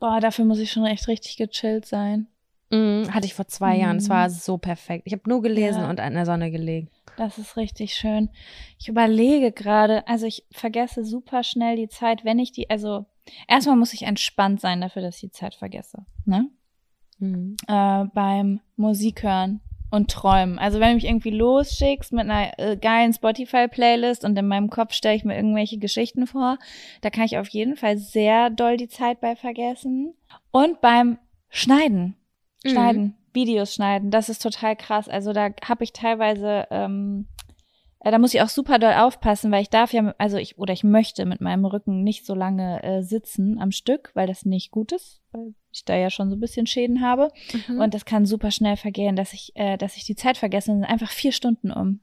[0.00, 2.28] Boah, dafür muss ich schon echt richtig gechillt sein.
[2.70, 3.98] Mhm, hatte ich vor zwei Jahren.
[3.98, 4.12] Es Mhm.
[4.14, 5.02] war so perfekt.
[5.06, 5.90] Ich habe nur gelesen Ja.
[5.90, 6.88] und an der Sonne gelegen.
[7.18, 8.30] Das ist richtig schön.
[8.78, 13.04] Ich überlege gerade, also ich vergesse super schnell die Zeit, wenn ich die, also
[13.48, 16.06] erstmal muss ich entspannt sein dafür, dass ich die Zeit vergesse.
[16.24, 16.48] Ne?
[17.22, 17.56] Mhm.
[17.68, 19.60] äh, beim Musik hören
[19.90, 20.58] und träumen.
[20.58, 24.92] Also wenn du mich irgendwie losschickst mit einer äh, geilen Spotify-Playlist und in meinem Kopf
[24.94, 26.58] stelle ich mir irgendwelche Geschichten vor,
[27.02, 30.14] da kann ich auf jeden Fall sehr doll die Zeit bei vergessen.
[30.50, 31.18] Und beim
[31.48, 32.16] Schneiden,
[32.64, 32.70] Mhm.
[32.70, 35.08] schneiden, Videos schneiden, das ist total krass.
[35.08, 37.31] Also da habe ich teilweise ähm, äh,
[38.10, 40.82] da muss ich auch super doll aufpassen, weil ich darf ja, also ich, oder ich
[40.82, 44.92] möchte mit meinem Rücken nicht so lange äh, sitzen am Stück, weil das nicht gut
[44.92, 47.30] ist, weil ich da ja schon so ein bisschen Schäden habe.
[47.68, 47.80] Mhm.
[47.80, 50.78] Und das kann super schnell vergehen, dass ich, äh, dass ich die Zeit vergesse und
[50.78, 52.00] sind einfach vier Stunden um.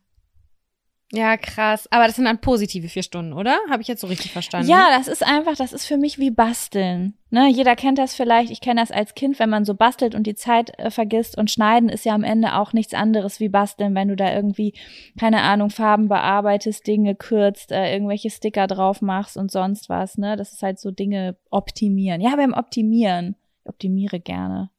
[1.12, 1.88] Ja, krass.
[1.92, 3.58] Aber das sind dann positive vier Stunden, oder?
[3.70, 4.70] Habe ich jetzt so richtig verstanden?
[4.70, 7.16] Ja, das ist einfach, das ist für mich wie Basteln.
[7.32, 8.52] Ne, jeder kennt das vielleicht.
[8.52, 11.36] Ich kenne das als Kind, wenn man so bastelt und die Zeit äh, vergisst.
[11.38, 14.74] Und Schneiden ist ja am Ende auch nichts anderes wie Basteln, wenn du da irgendwie,
[15.20, 20.18] keine Ahnung, Farben bearbeitest, Dinge kürzt, äh, irgendwelche Sticker drauf machst und sonst was.
[20.18, 22.22] Ne, das ist halt so Dinge optimieren.
[22.22, 23.36] Ja, beim Optimieren.
[23.64, 24.70] Ich optimiere gerne.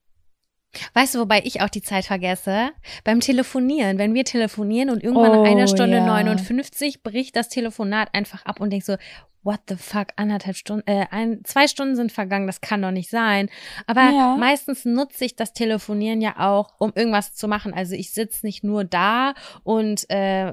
[0.95, 2.71] Weißt du, wobei ich auch die Zeit vergesse?
[3.05, 3.99] Beim Telefonieren.
[3.99, 6.07] Wenn wir telefonieren und irgendwann Oh, nach einer Stunde ja.
[6.07, 8.97] 59 bricht das Telefonat einfach ab und denkst so,
[9.43, 13.09] what the fuck, anderthalb Stunden, äh, ein, zwei Stunden sind vergangen, das kann doch nicht
[13.11, 13.49] sein.
[13.87, 14.37] Aber Ja.
[14.39, 17.73] meistens nutze ich das Telefonieren ja auch, um irgendwas zu machen.
[17.73, 20.53] Also ich sitze nicht nur da und äh,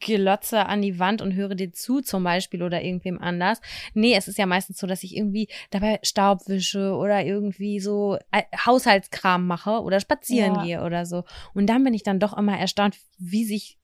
[0.00, 3.60] gelotze an die Wand und höre dir zu zum Beispiel oder irgendwem anders.
[3.94, 8.18] Nee, es ist ja meistens so, dass ich irgendwie dabei Staub wische oder irgendwie so
[8.30, 10.62] äh, Haushaltskram mache oder spazieren Ja.
[10.62, 11.24] gehe oder so.
[11.54, 13.78] Und dann bin ich dann doch immer erstaunt, wie sich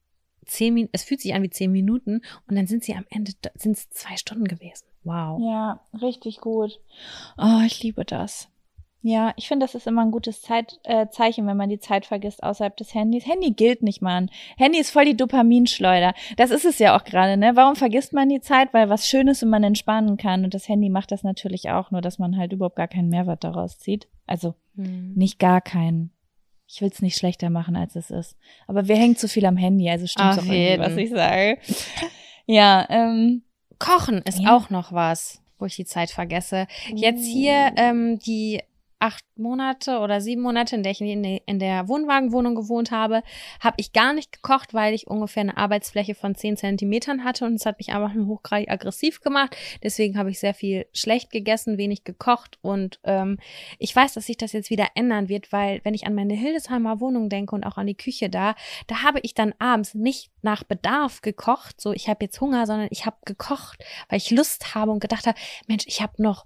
[0.49, 3.77] zehn es fühlt sich an wie zehn Minuten und dann sind sie am Ende, sind
[3.77, 4.85] es zwei Stunden gewesen.
[5.03, 5.39] Wow.
[5.41, 6.79] Ja, richtig gut.
[7.37, 8.49] Oh, ich liebe das.
[9.01, 12.05] Ja, ich finde, das ist immer ein gutes Zeit, äh, Zeichen, wenn man die Zeit
[12.05, 13.25] vergisst außerhalb des Handys.
[13.25, 14.29] Handy gilt nicht, Mann.
[14.57, 16.13] Handy ist voll die Dopaminschleuder.
[16.35, 17.55] Das ist es ja auch gerade, ne?
[17.55, 18.73] Warum vergisst man die Zeit?
[18.73, 20.43] Weil was Schönes und man entspannen kann.
[20.43, 23.45] Und das Handy macht das natürlich auch, nur dass man halt überhaupt gar keinen Mehrwert
[23.45, 24.09] daraus zieht.
[24.27, 25.13] Also Hm.
[25.15, 26.11] nicht gar keinen.
[26.71, 28.35] Ich will es nicht schlechter machen, als es ist.
[28.67, 30.83] Aber wir hängen zu viel am Handy, also stimmt auch jeden.
[30.83, 31.57] was ich sage.
[32.45, 33.41] Ja, ähm,
[33.79, 34.55] Kochen ist Ja.
[34.55, 36.67] auch noch was, wo ich die Zeit vergesse.
[36.93, 38.61] Jetzt hier ähm, die
[38.99, 43.23] acht Monate oder sieben Monate, in der ich in der, Wohnwagenwohnung gewohnt habe,
[43.61, 47.55] habe ich gar nicht gekocht, weil ich ungefähr eine Arbeitsfläche von zehn Zentimetern hatte und
[47.55, 49.55] es hat mich einfach nur hochgradig aggressiv gemacht.
[49.81, 53.37] Deswegen habe ich sehr viel schlecht gegessen, wenig gekocht und ähm,
[53.77, 56.99] ich weiß, dass sich das jetzt wieder ändern wird, weil wenn ich an meine Hildesheimer
[56.99, 58.55] Wohnung denke und auch an die Küche da,
[58.87, 62.89] da habe ich dann abends nicht nach Bedarf gekocht, so ich habe jetzt Hunger, sondern
[62.91, 65.37] ich habe gekocht, weil ich Lust habe und gedacht habe,
[65.67, 66.45] Mensch, ich habe noch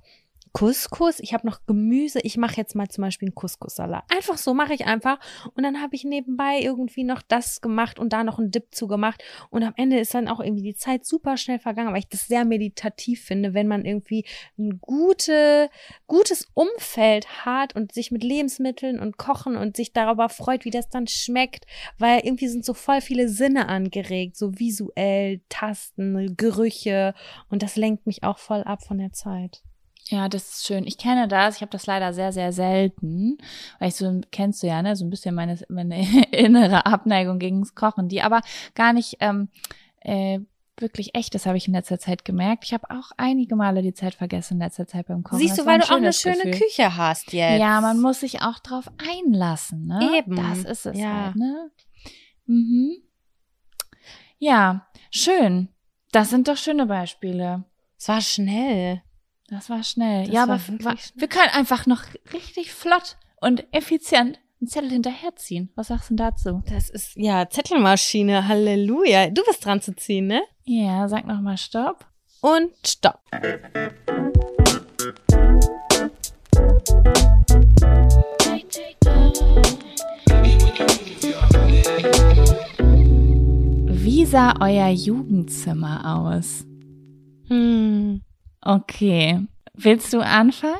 [0.53, 4.03] Couscous, ich habe noch Gemüse, ich mache jetzt mal zum Beispiel einen Couscous-Salat.
[4.15, 5.17] Einfach so mache ich einfach.
[5.55, 9.23] Und dann habe ich nebenbei irgendwie noch das gemacht und da noch einen Dip zugemacht.
[9.49, 12.27] Und am Ende ist dann auch irgendwie die Zeit super schnell vergangen, weil ich das
[12.27, 14.25] sehr meditativ finde, wenn man irgendwie
[14.59, 15.71] ein gute,
[16.05, 20.87] gutes Umfeld hat und sich mit Lebensmitteln und Kochen und sich darüber freut, wie das
[20.87, 21.65] dann schmeckt,
[21.97, 27.15] weil irgendwie sind so voll viele Sinne angeregt, so visuell, Tasten, Gerüche
[27.49, 29.63] und das lenkt mich auch voll ab von der Zeit.
[30.09, 30.85] Ja, das ist schön.
[30.85, 31.55] Ich kenne das.
[31.55, 33.37] Ich habe das leider sehr, sehr selten.
[33.79, 37.73] Weil ich so, kennst du ja, ne, so ein bisschen meine, meine innere Abneigung gegens
[37.75, 38.41] Kochen, die aber
[38.75, 39.47] gar nicht ähm,
[40.01, 40.39] äh,
[40.77, 42.65] wirklich echt ist, habe ich in letzter Zeit gemerkt.
[42.65, 45.37] Ich habe auch einige Male die Zeit vergessen in letzter Zeit beim Kochen.
[45.37, 46.51] Siehst du, weil du auch eine schöne Gefühl.
[46.67, 47.59] Küche hast jetzt.
[47.61, 50.17] Ja, man muss sich auch drauf einlassen, ne?
[50.17, 50.35] Eben.
[50.35, 51.25] Das ist es Ja.
[51.25, 51.69] halt, ne?
[52.47, 52.97] Mhm.
[54.39, 55.69] Ja, schön.
[56.11, 57.63] Das sind doch schöne Beispiele.
[57.97, 59.01] Es war schnell.
[59.49, 60.25] Das war schnell.
[60.25, 61.21] Das ja, war aber wirklich wa- schnell.
[61.21, 62.01] wir können einfach noch
[62.33, 65.69] richtig flott und effizient einen Zettel hinterherziehen.
[65.75, 66.63] Was sagst du denn dazu?
[66.69, 69.29] Das ist, ja, Zettelmaschine, Halleluja.
[69.29, 70.41] Du bist dran zu ziehen, ne?
[70.63, 72.05] Ja, sag noch mal Stopp.
[72.41, 73.21] Und stopp.
[83.89, 86.65] Wie sah euer Jugendzimmer aus?
[87.47, 88.21] Hm.
[88.63, 89.45] Okay.
[89.73, 90.79] Willst du anfangen?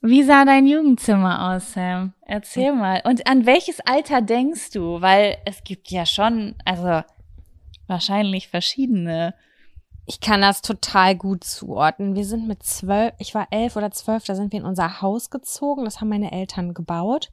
[0.00, 2.12] Wie sah dein Jugendzimmer aus, Sam?
[2.26, 3.02] Erzähl mal.
[3.04, 5.00] Und an welches Alter denkst du?
[5.00, 7.02] Weil es gibt ja schon, also
[7.86, 9.34] wahrscheinlich verschiedene.
[10.06, 12.16] Ich kann das total gut zuordnen.
[12.16, 15.30] Wir sind mit zwölf, ich war elf oder zwölf, da sind wir in unser Haus
[15.30, 15.84] gezogen.
[15.84, 17.30] Das haben meine Eltern gebaut.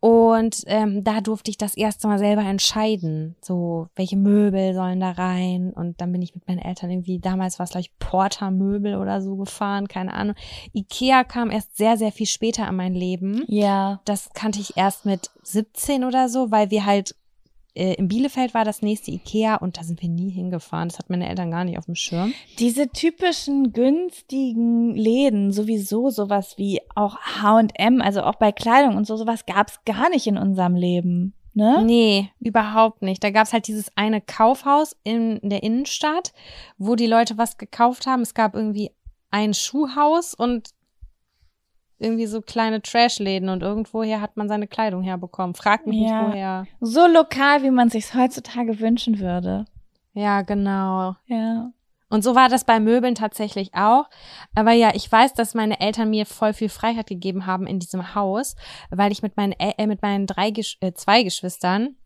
[0.00, 5.12] Und ähm, da durfte ich das erste Mal selber entscheiden, so welche Möbel sollen da
[5.12, 5.72] rein.
[5.72, 9.22] Und dann bin ich mit meinen Eltern irgendwie, damals war es glaube ich Porter-Möbel oder
[9.22, 10.36] so gefahren, keine Ahnung.
[10.74, 13.44] Ikea kam erst sehr, sehr viel später in mein Leben.
[13.48, 14.00] Ja.
[14.04, 17.14] Das kannte ich erst mit 17 oder so, weil wir halt
[17.76, 20.88] äh, in Bielefeld war das nächste Ikea und da sind wir nie hingefahren.
[20.88, 22.32] Das hat meine Eltern gar nicht auf dem Schirm.
[22.58, 29.16] Diese typischen günstigen Läden, sowieso sowas wie auch H&M, also auch bei Kleidung und so,
[29.16, 31.82] sowas gab's gar nicht in unserem Leben, ne?
[31.84, 33.22] Nee, überhaupt nicht.
[33.22, 36.32] Da gab's halt dieses eine Kaufhaus in der Innenstadt,
[36.78, 38.22] wo die Leute was gekauft haben.
[38.22, 38.90] Es gab irgendwie
[39.30, 40.70] ein Schuhhaus und
[41.98, 45.54] irgendwie so kleine Trashläden und irgendwoher hat man seine Kleidung herbekommen.
[45.54, 46.22] Frag mich Ja.
[46.22, 46.66] nicht woher.
[46.80, 49.64] So lokal, wie man sich's heutzutage wünschen würde.
[50.12, 51.16] Ja, genau.
[51.26, 51.70] Ja.
[52.08, 54.08] Und so war das bei Möbeln tatsächlich auch.
[54.54, 58.14] Aber ja, ich weiß, dass meine Eltern mir voll viel Freiheit gegeben haben in diesem
[58.14, 58.54] Haus,
[58.90, 61.96] weil ich mit meinen, El äh, mit meinen drei, Gesch äh, zwei Geschwistern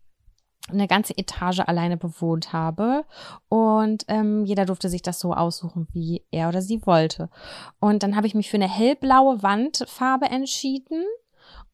[0.69, 3.05] eine ganze Etage alleine bewohnt habe
[3.49, 7.29] und ähm, jeder durfte sich das so aussuchen, wie er oder sie wollte.
[7.79, 11.03] Und dann habe ich mich für eine hellblaue Wandfarbe entschieden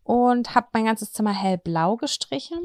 [0.04, 2.60] und habe mein ganzes Zimmer hellblau gestrichen.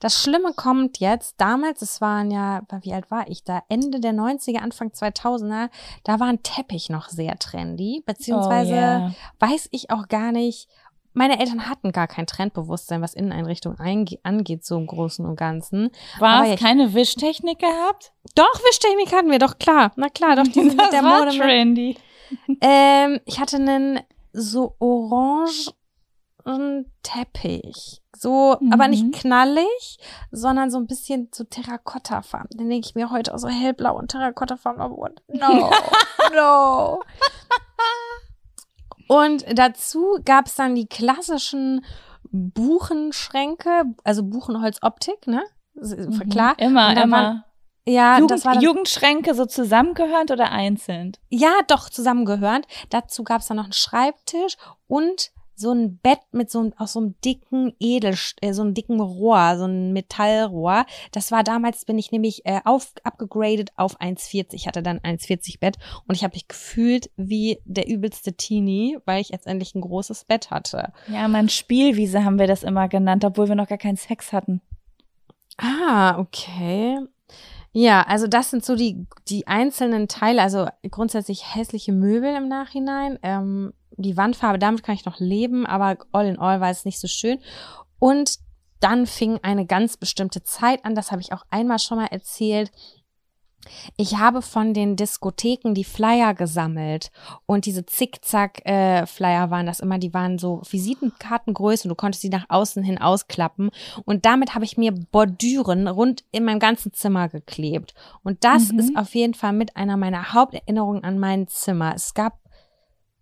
[0.00, 3.62] Das Schlimme kommt jetzt, damals, es waren ja, wie alt war ich da?
[3.68, 5.70] Ende der 90er, Anfang 2000er,
[6.04, 9.14] da war ein Teppich noch sehr trendy, beziehungsweise oh, yeah.
[9.38, 10.68] weiß ich auch gar nicht,
[11.12, 15.90] meine Eltern hatten gar kein Trendbewusstsein, was Inneneinrichtung angeht, so im Großen und Ganzen.
[16.18, 18.12] War es keine Wischtechnik gehabt?
[18.34, 19.92] Doch, Wischtechnik hatten wir, doch klar.
[19.96, 21.36] Na klar, doch, die sind mit der war Mode.
[21.36, 21.96] trendy.
[22.60, 24.00] Ähm, ich hatte einen
[24.32, 25.72] so orange
[27.02, 28.02] Teppich.
[28.16, 28.72] So, mhm.
[28.72, 29.12] aber nicht mhm.
[29.12, 29.98] knallig,
[30.30, 32.56] sondern so ein bisschen so Terrakottafarben.
[32.56, 34.82] Den denke ich mir heute auch so hellblau und Terrakottafarben.
[35.28, 35.70] No,
[36.34, 37.02] no.
[39.08, 41.84] Und dazu gab es dann die klassischen
[42.30, 45.42] Buchenschränke, also Buchenholzoptik, ne?
[45.74, 46.28] Mhm.
[46.30, 46.54] Klar.
[46.58, 47.16] Immer, immer.
[47.16, 47.44] Waren,
[47.84, 51.12] ja, Jugend, das war dann, Jugendschränke so zusammengehörend oder einzeln?
[51.30, 52.66] Ja, doch zusammengehörend.
[52.90, 55.32] Dazu gab es dann noch einen Schreibtisch und
[55.62, 59.00] so ein Bett mit so einem, aus so einem dicken Edel, äh, so einem dicken
[59.00, 60.84] Rohr, so ein Metallrohr.
[61.12, 64.52] Das war damals, bin ich nämlich äh, auf, abgegradet auf 1,40.
[64.52, 69.22] Ich hatte dann 1,40 Bett und ich habe mich gefühlt wie der übelste Teenie, weil
[69.22, 70.92] ich jetzt endlich ein großes Bett hatte.
[71.08, 74.60] Ja, mein Spielwiese haben wir das immer genannt, obwohl wir noch gar keinen Sex hatten.
[75.56, 76.98] Ah, okay.
[77.72, 83.18] Ja, also das sind so die, die einzelnen Teile, also grundsätzlich hässliche Möbel im Nachhinein.
[83.22, 87.00] Ähm, die Wandfarbe, damit kann ich noch leben, aber all in all war es nicht
[87.00, 87.38] so schön.
[87.98, 88.38] Und
[88.80, 92.70] dann fing eine ganz bestimmte Zeit an, das habe ich auch einmal schon mal erzählt.
[93.96, 97.12] Ich habe von den Diskotheken die Flyer gesammelt
[97.46, 102.28] und diese Zickzack-Flyer äh, waren das immer, die waren so Visitenkartengröße und du konntest sie
[102.28, 103.70] nach außen hin ausklappen
[104.04, 108.80] und damit habe ich mir Bordüren rund in meinem ganzen Zimmer geklebt und das mhm.
[108.80, 111.94] ist auf jeden Fall mit einer meiner Haupterinnerungen an mein Zimmer.
[111.94, 112.41] Es gab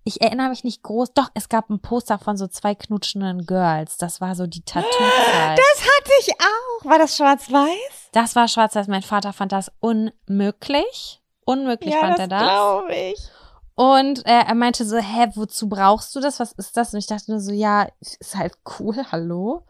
[0.04, 3.96] ich erinnere mich nicht groß, doch, es gab ein Poster von so zwei knutschenden Girls.
[3.98, 5.58] Das war so die Tattoo-Zeit.
[5.58, 6.84] Das hatte ich auch.
[6.90, 8.10] War das schwarz-weiß?
[8.12, 8.88] Das war schwarz-weiß.
[8.88, 11.22] Mein Vater fand das unmöglich.
[11.44, 12.42] Unmöglich ja, fand er das.
[12.42, 13.28] glaube ich.
[13.74, 16.40] Und äh, er meinte so, hä, wozu brauchst du das?
[16.40, 16.92] Was ist das?
[16.92, 19.64] Und ich dachte nur so, ja, ist halt cool, hallo.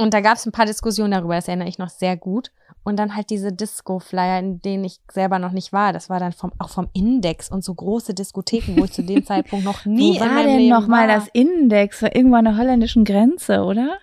[0.00, 2.50] Und da gab es ein paar Diskussionen darüber, das erinnere ich noch sehr gut.
[2.82, 5.92] Und dann halt diese Disco-Flyer, in denen ich selber noch nicht war.
[5.92, 9.24] Das war dann vom, auch vom Index und so große Diskotheken, wo ich zu dem
[9.26, 12.02] Zeitpunkt noch nie wo in war denn Leben noch mal das Index?
[12.02, 13.98] War irgendwo an der holländischen Grenze, oder?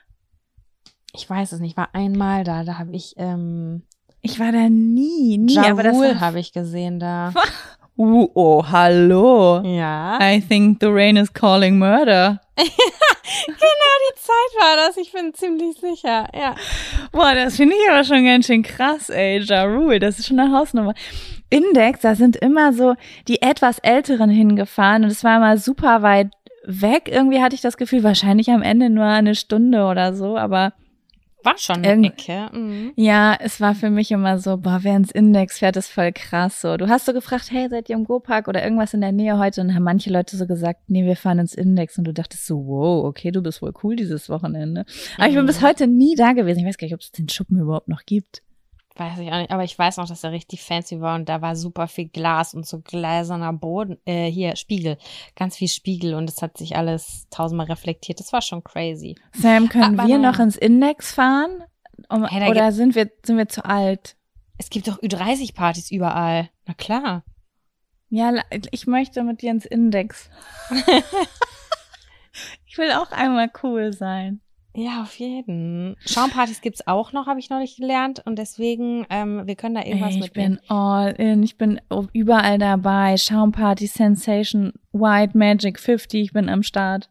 [1.14, 1.72] Ich weiß es nicht.
[1.72, 2.64] Ich war einmal da.
[2.64, 3.16] Da habe ich.
[3.18, 3.82] Ähm,
[4.22, 5.56] ich war da nie, nie.
[5.56, 7.34] Ja, aber das habe ich gesehen da.
[7.98, 9.64] Uh, oh, hallo.
[9.64, 10.20] Ja.
[10.22, 12.39] I think the rain is calling murder.
[12.56, 12.68] genau,
[13.56, 14.98] die Zeit war das.
[14.98, 16.54] Ich bin ziemlich sicher, ja.
[17.12, 19.39] Boah, das finde ich aber schon ganz schön krass, ey.
[19.39, 20.93] Ja Rule, das ist schon eine Hausnummer.
[21.50, 22.93] Index, da sind immer so
[23.28, 26.30] die etwas Älteren hingefahren und es war immer super weit
[26.66, 27.10] weg.
[27.12, 30.74] Irgendwie hatte ich das Gefühl, wahrscheinlich am Ende nur eine Stunde oder so, aber
[31.48, 32.50] war schon eine Ecke.
[32.54, 32.93] Mhm.
[32.95, 36.62] Ja, es war für mich immer so, boah, wer ins Index fährt, ist voll krass.
[36.62, 39.38] So, du hast so gefragt, hey, seid ihr im Go-Park oder irgendwas in der Nähe
[39.38, 39.62] heute?
[39.62, 41.98] Und haben manche Leute so gesagt, nee, wir fahren ins Index.
[41.98, 44.86] Und du dachtest so, wow, okay, du bist wohl cool dieses Wochenende.
[45.18, 45.66] Aber ich bin bis mhm.
[45.66, 46.60] heute nie da gewesen.
[46.60, 48.41] Ich weiß gar nicht, ob es den Schuppen überhaupt noch gibt.
[48.98, 51.41] Weiß ich auch nicht, aber ich weiß noch, dass er richtig fancy war und da
[51.41, 54.98] war super viel Glas und so gläserner Boden, äh, hier, Spiegel,
[55.36, 58.20] ganz viel Spiegel und es hat sich alles tausendmal reflektiert.
[58.20, 59.16] Das war schon crazy.
[59.34, 61.64] Sam, können aber wir noch ins Index fahren?
[62.10, 64.16] Um, hey, oder sind wir, sind wir zu alt?
[64.58, 66.50] Es gibt doch Ü30-Partys überall.
[66.66, 67.24] Na klar.
[68.10, 68.34] Ja,
[68.72, 70.30] ich möchte mit dir ins Index.
[72.66, 74.41] ich will auch einmal cool sein.
[74.80, 75.96] Ja, auf jeden.
[76.06, 78.22] Schaumpartys gibt's auch noch, habe ich neulich gelernt.
[78.26, 80.28] Und deswegen, ähm, wir können da irgendwas Ey, ich mit.
[80.28, 81.82] Ich bin all in, ich bin
[82.14, 83.18] überall dabei.
[83.18, 87.10] Schaumparty, Sensation, White Magic 50, ich bin am Start.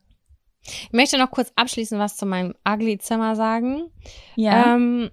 [0.62, 3.90] Ich möchte noch kurz abschließend was zu meinem Ugly-Zimmer sagen.
[4.36, 4.76] Ja.
[4.76, 5.10] Ähm,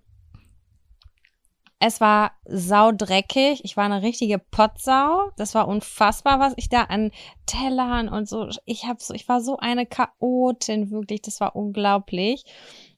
[1.86, 3.60] es war saudreckig.
[3.66, 5.32] Ich war eine richtige Potsau.
[5.36, 7.12] Das war unfassbar, was ich da an
[7.46, 8.48] Tellern und so.
[8.64, 11.24] Ich habe so, ich war so eine Chaotin, wirklich.
[11.24, 12.46] Das war unglaublich.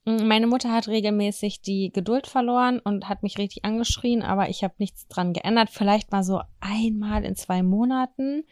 [0.06, 4.64] Mm, meine Mutter hat regelmäßig die Geduld verloren und hat mich richtig angeschrien, aber ich
[4.64, 5.72] habe nichts dran geändert.
[5.72, 8.44] Vielleicht mal so einmal in zwei Monaten.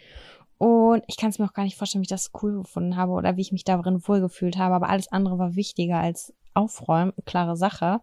[0.58, 3.12] Und ich kann es mir auch gar nicht vorstellen, wie ich das cool gefunden habe
[3.12, 4.74] oder wie ich mich darin wohlgefühlt habe.
[4.74, 7.14] Aber alles andere war wichtiger als Aufräumen.
[7.24, 8.02] Klare Sache.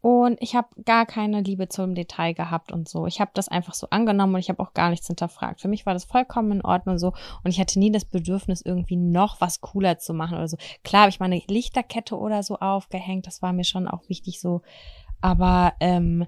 [0.00, 3.06] Und ich habe gar keine Liebe zum Detail gehabt und so.
[3.06, 5.60] Ich habe das einfach so angenommen und ich habe auch gar nichts hinterfragt.
[5.60, 7.08] Für mich war das vollkommen in Ordnung so.
[7.42, 10.56] Und ich hatte nie das Bedürfnis, irgendwie noch was cooler zu machen oder so.
[10.84, 13.26] Klar habe ich meine Lichterkette oder so aufgehängt.
[13.26, 14.62] Das war mir schon auch wichtig so.
[15.20, 16.26] Aber ähm,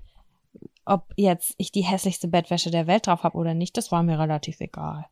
[0.84, 4.18] ob jetzt ich die hässlichste Bettwäsche der Welt drauf habe oder nicht, das war mir
[4.18, 5.06] relativ egal.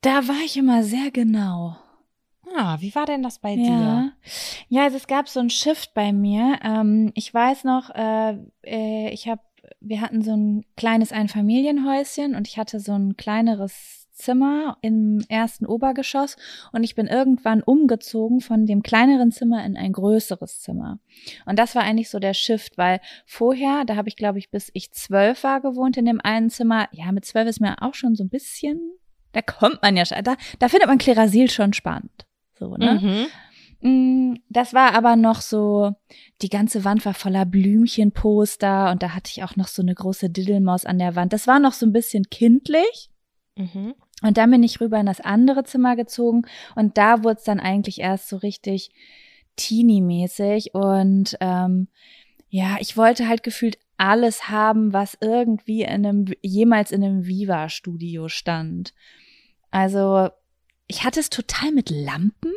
[0.00, 1.76] Da war ich immer sehr genau.
[2.56, 3.56] Ah, wie war denn das bei ja.
[3.56, 4.12] dir?
[4.68, 6.58] Ja, also es gab so ein Shift bei mir.
[6.62, 9.40] Ähm, ich weiß noch, äh, äh, ich habe,
[9.80, 15.66] wir hatten so ein kleines Einfamilienhäuschen und ich hatte so ein kleineres Zimmer im ersten
[15.66, 16.36] Obergeschoss
[16.72, 21.00] und ich bin irgendwann umgezogen von dem kleineren Zimmer in ein größeres Zimmer.
[21.46, 24.70] Und das war eigentlich so der Shift, weil vorher, da habe ich glaube ich bis
[24.72, 26.88] ich zwölf war gewohnt in dem einen Zimmer.
[26.92, 28.80] Ja, mit zwölf ist mir auch schon so ein bisschen,
[29.32, 32.26] da kommt man ja, da, da findet man Klerasil schon spannend.
[32.58, 33.00] So, ne?
[33.00, 33.26] Mhm.
[33.84, 35.92] Mm, das war aber noch so,
[36.40, 40.30] die ganze Wand war voller Blümchenposter und da hatte ich auch noch so eine große
[40.30, 41.32] Diddelmaus an der Wand.
[41.32, 43.10] Das war noch so ein bisschen kindlich.
[43.56, 43.94] Mhm.
[44.22, 47.60] Und dann bin ich rüber in das andere Zimmer gezogen und da wurde es dann
[47.60, 48.90] eigentlich erst so richtig
[49.56, 51.88] teeny-mäßig und ähm,
[52.48, 58.28] ja, ich wollte halt gefühlt alles haben, was irgendwie in einem, jemals in einem Viva-Studio
[58.28, 58.94] stand.
[59.70, 60.30] Also
[60.86, 62.52] ich hatte es total mit Lampen.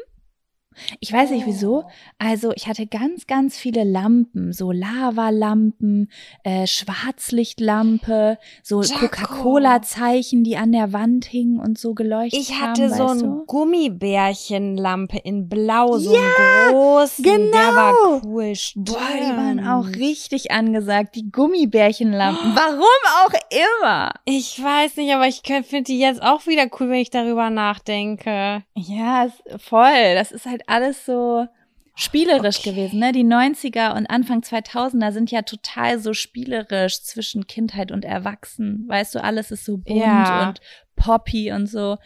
[1.00, 1.84] Ich weiß nicht wieso.
[1.86, 1.90] Oh.
[2.18, 6.10] Also ich hatte ganz, ganz viele Lampen, so Lavalampen,
[6.44, 12.94] äh, Schwarzlichtlampe, so Coca-Cola-Zeichen, die an der Wand hingen und so geleuchtet Ich hatte haben,
[12.94, 13.46] so weißt ein du?
[13.46, 17.24] Gummibärchenlampe in Blau, so Ja, einen großen.
[17.24, 17.76] Der genau.
[17.76, 17.94] war
[18.26, 18.54] cool.
[18.76, 22.52] Boah, die waren auch richtig angesagt, die Gummibärchenlampen.
[22.56, 22.84] Warum
[23.26, 23.34] auch
[23.82, 24.12] immer.
[24.26, 28.64] Ich weiß nicht, aber ich finde die jetzt auch wieder cool, wenn ich darüber nachdenke.
[28.76, 30.14] Ja, voll.
[30.16, 31.47] Das ist halt alles so
[31.95, 32.70] spielerisch Okay.
[32.72, 32.99] gewesen.
[32.99, 33.11] Ne?
[33.11, 38.86] Die 90er und Anfang 2000er sind ja total so spielerisch zwischen Kindheit und Erwachsen.
[38.88, 40.49] Weißt du, alles ist so bunt Ja.
[40.49, 40.59] und
[40.95, 41.97] poppy und so.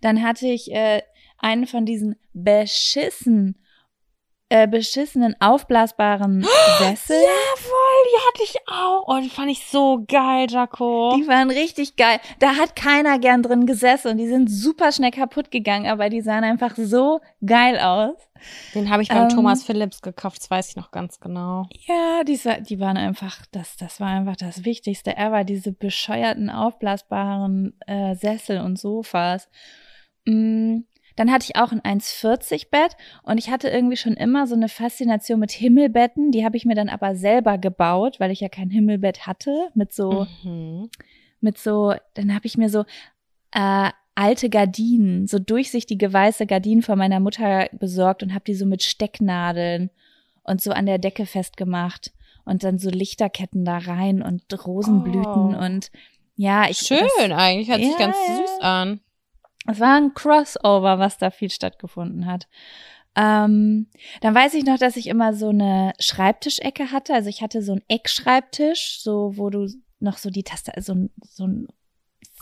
[0.00, 1.02] Dann hatte ich äh,
[1.38, 3.58] einen von diesen beschissen,
[4.48, 6.42] äh, beschissenen aufblasbaren
[6.78, 7.20] Sesseln.
[7.22, 9.04] Ja, voll, die hatte ich auch.
[9.06, 11.16] Oh, die fand ich so geil, Jaco.
[11.16, 12.20] Die waren richtig geil.
[12.40, 16.20] Da hat keiner gern drin gesessen und die sind super schnell kaputt gegangen, aber die
[16.20, 18.16] sahen einfach so geil aus.
[18.74, 21.66] Den habe ich beim Ähm, Thomas Phillips gekauft, das weiß ich noch ganz genau.
[21.86, 27.78] Ja, die, die waren einfach, das, das war einfach das Wichtigste ever, diese bescheuerten, aufblasbaren
[27.86, 29.48] äh, Sessel und Sofas.
[30.26, 30.80] Mm,
[31.16, 34.68] dann hatte ich auch ein 1,40 Bett und ich hatte irgendwie schon immer so eine
[34.68, 36.30] Faszination mit Himmelbetten.
[36.32, 39.92] Die habe ich mir dann aber selber gebaut, weil ich ja kein Himmelbett hatte, mit
[39.92, 40.88] so Mhm.
[41.40, 42.84] mit so, dann habe ich mir so
[43.52, 48.66] äh, alte Gardinen, so durchsichtige weiße Gardinen von meiner Mutter besorgt und habe die so
[48.66, 49.90] mit Stecknadeln
[50.44, 52.12] und so an der Decke festgemacht
[52.44, 55.58] und dann so Lichterketten da rein und Rosenblüten Oh.
[55.64, 55.90] und
[56.36, 58.34] ja, ich Schön Das, eigentlich, hört sich Ja, ganz ja.
[58.36, 59.00] süß an.
[59.66, 62.48] Es war ein Crossover, was da viel stattgefunden hat.
[63.14, 63.88] Ähm,
[64.22, 67.14] dann weiß ich noch, dass ich immer so eine Schreibtischecke hatte.
[67.14, 69.68] Also ich hatte so einen Eckschreibtisch, so wo du
[70.00, 71.68] noch so die Taste, so, ein- so, ein-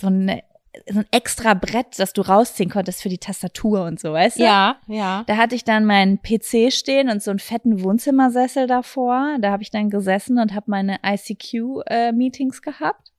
[0.00, 0.42] so, eine,
[0.88, 4.44] so ein extra Brett, das du rausziehen konntest für die Tastatur und so, weißt du?
[4.44, 5.24] Ja, ja.
[5.26, 9.36] Da hatte ich dann meinen PC stehen und so einen fetten Wohnzimmersessel davor.
[9.40, 13.12] Da habe ich dann gesessen und habe meine ICQ-Meetings gehabt.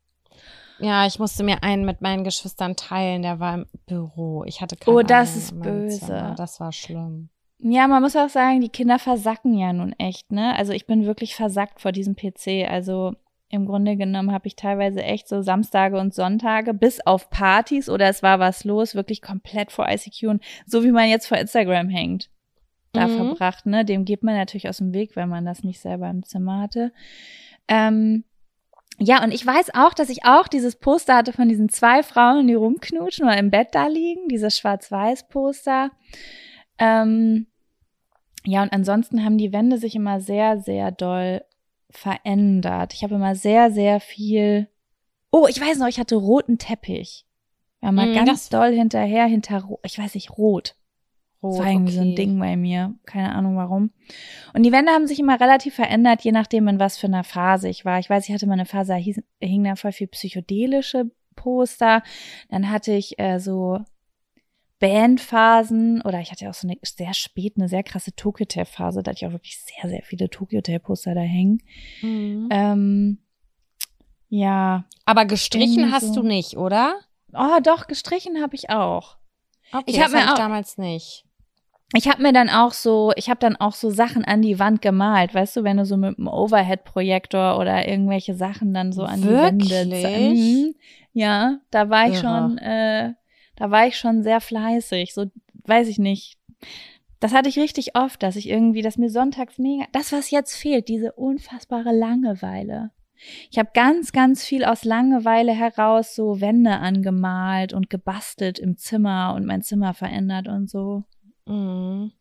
[0.82, 4.43] Ja, ich musste mir einen mit meinen Geschwistern teilen, der war im Büro.
[4.45, 5.99] Ich hatte keinen Oh, das ist böse.
[5.99, 6.36] Zimmer.
[6.36, 7.29] Das war schlimm.
[7.59, 10.55] Ja, man muss auch sagen, die Kinder versacken ja nun echt, ne?
[10.57, 12.67] Also ich bin wirklich versackt vor diesem PC.
[12.67, 13.13] Also
[13.49, 18.07] im Grunde genommen habe ich teilweise echt so Samstage und Sonntage bis auf Partys oder
[18.07, 21.89] es war was los, wirklich komplett vor ICQ und so wie man jetzt vor Instagram
[21.89, 22.29] hängt,
[22.93, 23.17] da Mhm.
[23.17, 23.86] verbracht, ne?
[23.86, 26.93] Dem geht man natürlich aus dem Weg, wenn man das nicht selber im Zimmer hatte.
[27.67, 28.23] Ähm,
[29.03, 32.47] ja, und ich weiß auch, dass ich auch dieses Poster hatte von diesen zwei Frauen,
[32.47, 35.89] die rumknutschen oder im Bett da liegen, dieses Schwarz-Weiß-Poster.
[36.77, 37.47] Ähm,
[38.45, 41.43] ja, und ansonsten haben die Wände sich immer sehr, sehr doll
[41.89, 42.93] verändert.
[42.93, 44.67] Ich habe immer sehr, sehr viel.
[45.31, 47.25] Oh, ich weiß noch, ich hatte roten Teppich.
[47.81, 50.75] Ja, mal Mm, ganz doll hinterher, hinter, ich weiß nicht, rot.
[51.43, 52.15] Rot, Das war irgendwie so ein okay.
[52.15, 52.93] Ding bei mir.
[53.05, 53.91] Keine Ahnung warum.
[54.53, 57.67] Und die Wände haben sich immer relativ verändert, je nachdem, in was für einer Phase
[57.69, 57.97] ich war.
[57.99, 62.03] Ich weiß, ich hatte mal eine Phase, da hing da voll viel psychedelische Poster.
[62.49, 63.79] Dann hatte ich äh, so
[64.79, 69.03] Bandphasen oder ich hatte auch so eine sehr spät, eine sehr krasse Tokyo Hotel Phase.
[69.03, 71.61] Da hatte ich auch wirklich sehr, sehr viele Tokyo Hotel Poster da hängen.
[72.01, 72.49] Mhm.
[72.51, 73.17] Ähm,
[74.29, 74.85] ja.
[75.05, 76.21] Aber gestrichen hast so.
[76.21, 76.95] du nicht, oder?
[77.33, 79.17] Oh, doch, gestrichen habe ich auch.
[79.71, 81.25] Okay, Ich hab das mir auch- damals nicht.
[81.93, 84.81] Ich habe mir dann auch so, ich habe dann auch so Sachen an die Wand
[84.81, 89.23] gemalt, weißt du, wenn du so mit einem Overhead-Projektor oder irgendwelche Sachen dann so an
[89.23, 89.69] Wirklich?
[89.69, 90.35] die Wände.
[90.35, 90.75] Mhm.
[91.13, 92.21] Ja, da war ich Irre.
[92.21, 93.13] schon, äh,
[93.57, 95.13] da war ich schon sehr fleißig.
[95.13, 95.25] So,
[95.65, 96.37] weiß ich nicht.
[97.19, 100.55] Das hatte ich richtig oft, dass ich irgendwie, dass mir sonntags mega, das was jetzt
[100.55, 102.91] fehlt, diese unfassbare Langeweile.
[103.51, 109.33] Ich habe ganz, ganz viel aus Langeweile heraus so Wände angemalt und gebastelt im Zimmer
[109.35, 111.03] und mein Zimmer verändert und so.
[111.45, 112.11] Mhm.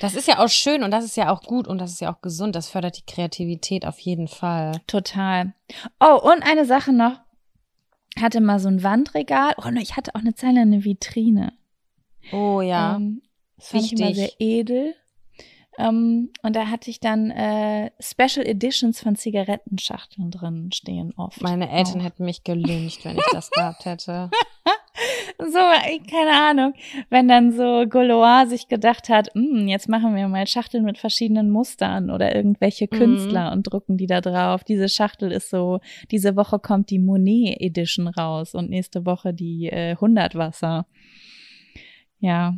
[0.00, 2.12] Das ist ja auch schön und das ist ja auch gut und das ist ja
[2.12, 2.56] auch gesund.
[2.56, 4.72] Das fördert die Kreativität auf jeden Fall.
[4.86, 5.54] Total.
[6.00, 7.20] Oh, und eine Sache noch.
[8.16, 9.54] Ich hatte mal so ein Wandregal.
[9.58, 11.52] Oh, ne, ich hatte auch eine Zeile eine Vitrine.
[12.32, 12.96] Oh ja.
[12.96, 13.22] Ähm,
[13.56, 14.94] das fand ich immer sehr edel.
[15.78, 21.40] Ähm, und da hatte ich dann äh, Special Editions von Zigarettenschachteln drin stehen oft.
[21.40, 22.04] Meine Eltern auch.
[22.04, 24.30] hätten mich gelyncht, wenn ich das gehabt hätte.
[25.40, 25.58] So,
[26.10, 26.74] keine Ahnung.
[27.10, 31.50] Wenn dann so Gaulois sich gedacht hat, "Hm, jetzt machen wir mal Schachteln mit verschiedenen
[31.50, 32.96] Mustern oder irgendwelche Mhm.
[32.96, 34.64] Künstler und drucken die da drauf.
[34.64, 35.78] Diese Schachtel ist so,
[36.10, 40.86] diese Woche kommt die Monet Edition raus und nächste Woche die äh, 100 Wasser.
[42.18, 42.54] Ja.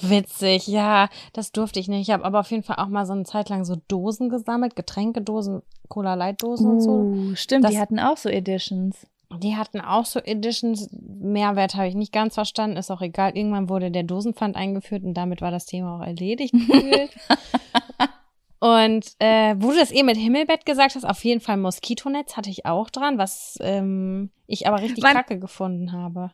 [0.00, 2.08] Witzig, ja, das durfte ich nicht.
[2.08, 4.76] Ich habe aber auf jeden Fall auch mal so eine Zeit lang so Dosen gesammelt,
[4.76, 6.90] Getränkedosen, Cola-Light-Dosen und so.
[6.90, 9.06] Uh, stimmt, Das- die hatten auch so Editions.
[9.32, 10.88] Die hatten auch so Editions.
[10.92, 13.36] Mehrwert habe ich nicht ganz verstanden, ist auch egal.
[13.36, 16.54] Irgendwann wurde der Dosenpfand eingeführt und damit war das Thema auch erledigt.
[18.60, 22.50] und äh, wo du das eben mit Himmelbett gesagt hast, auf jeden Fall Moskitonetz hatte
[22.50, 26.30] ich auch dran, was ähm, ich aber richtig Wann- kacke gefunden habe.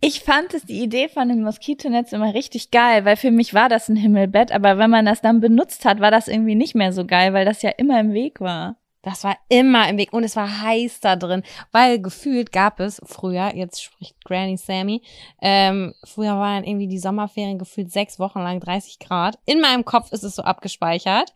[0.00, 3.68] Ich fand es die Idee von dem Moskitonetz immer richtig geil, weil für mich war
[3.68, 6.92] das ein Himmelbett, aber wenn man das dann benutzt hat, war das irgendwie nicht mehr
[6.92, 8.76] so geil, weil das ja immer im Weg war.
[9.04, 11.42] Das war immer im Weg und es war heiß da drin,
[11.72, 15.02] weil gefühlt gab es früher, jetzt spricht Granny Sammy,
[15.40, 19.38] ähm, früher waren irgendwie die Sommerferien gefühlt sechs Wochen lang 30 Grad.
[19.44, 21.32] In meinem Kopf ist es so abgespeichert.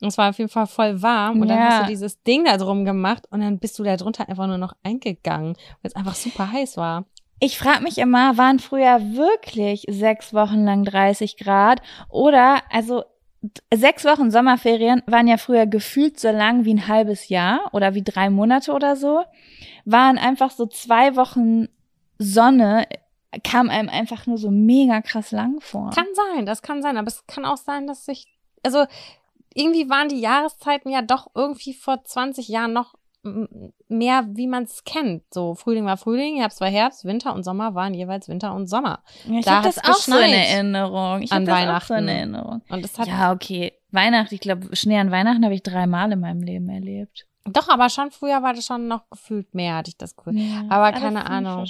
[0.00, 1.68] Und es war auf jeden Fall voll warm und dann Ja.
[1.68, 4.58] hast du dieses Ding da drum gemacht und dann bist du da drunter einfach nur
[4.58, 7.04] noch eingegangen, weil es einfach super heiß war.
[7.38, 13.04] Ich frage mich immer, waren früher wirklich sechs Wochen lang 30 Grad oder, also
[13.74, 18.02] sechs Wochen Sommerferien waren ja früher gefühlt so lang wie ein halbes Jahr oder wie
[18.02, 19.24] drei Monate oder so,
[19.84, 21.68] waren einfach so zwei Wochen
[22.18, 22.86] Sonne,
[23.42, 25.90] kam einem einfach nur so mega krass lang vor.
[25.90, 28.26] Kann sein, das kann sein, aber es kann auch sein, dass sich,
[28.62, 28.86] also
[29.54, 32.94] irgendwie waren die Jahreszeiten ja doch irgendwie vor 20 Jahren noch
[33.88, 35.22] mehr, wie man es kennt.
[35.32, 39.02] So Frühling war Frühling, Herbst war Herbst, Winter und Sommer waren jeweils Winter und Sommer.
[39.28, 41.22] Ja, ich Da habe das auch so in geschneit Erinnerung.
[41.22, 42.08] Ich habe das auch so in Weihnachten.
[42.08, 42.62] Erinnerung.
[42.68, 43.72] Und es hat Ja, okay.
[43.90, 47.26] Weihnachten, ich glaube, Schnee an Weihnachten habe ich dreimal in meinem Leben erlebt.
[47.44, 50.38] doch, aber schon früher war das schon noch gefühlt mehr, hatte ich das Gefühl.
[50.38, 51.66] Ja, Aber keine Ahnung.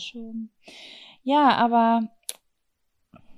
[1.25, 2.03] Ja, aber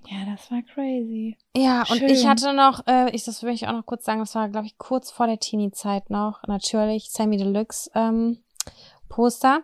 [0.09, 1.37] ja, das war crazy.
[1.57, 2.09] Ja, und Schön.
[2.11, 4.67] ich hatte noch, äh, ich, das will ich auch noch kurz sagen, das war, glaube
[4.67, 8.39] ich, kurz vor der Teenie-Zeit noch, natürlich Sammy Deluxe ähm,
[9.09, 9.63] Poster,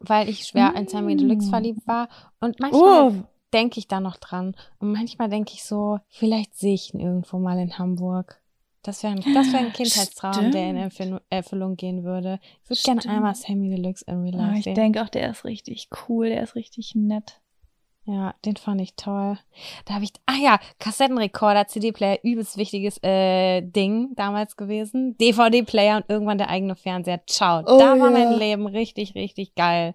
[0.00, 1.18] weil ich schwer in Sammy Mm.
[1.18, 2.08] Deluxe verliebt war.
[2.40, 3.12] Und manchmal Oh,
[3.52, 4.54] denke ich da noch dran.
[4.78, 8.40] Und manchmal denke ich so, vielleicht sehe ich ihn irgendwo mal in Hamburg.
[8.82, 11.10] Das wäre ein, das wär ein Kindheitstraum, der in Stimmt.
[11.12, 12.38] Erfüll- Erfüllung gehen würde.
[12.62, 13.14] Ich würde gerne Stimmt.
[13.16, 14.74] einmal Sammy Deluxe in Real oh, Life ich sehen.
[14.76, 17.40] denke auch, der ist richtig cool, der ist richtig nett.
[18.10, 19.36] Ja, den fand ich toll.
[19.84, 25.14] Da habe ich, ah ja, Kassettenrekorder, CD-Player, übelst wichtiges äh, Ding damals gewesen.
[25.18, 27.20] DVD-Player und irgendwann der eigene Fernseher.
[27.26, 27.60] Ciao.
[27.66, 28.10] Oh da war ja.
[28.10, 29.94] mein Leben richtig, richtig geil.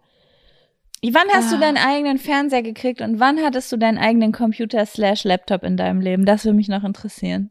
[1.01, 1.59] Wann hast du Ah.
[1.59, 5.99] deinen eigenen Fernseher gekriegt und wann hattest du deinen eigenen Computer slash Laptop in deinem
[5.99, 6.24] Leben?
[6.26, 7.49] Das würde mich noch interessieren.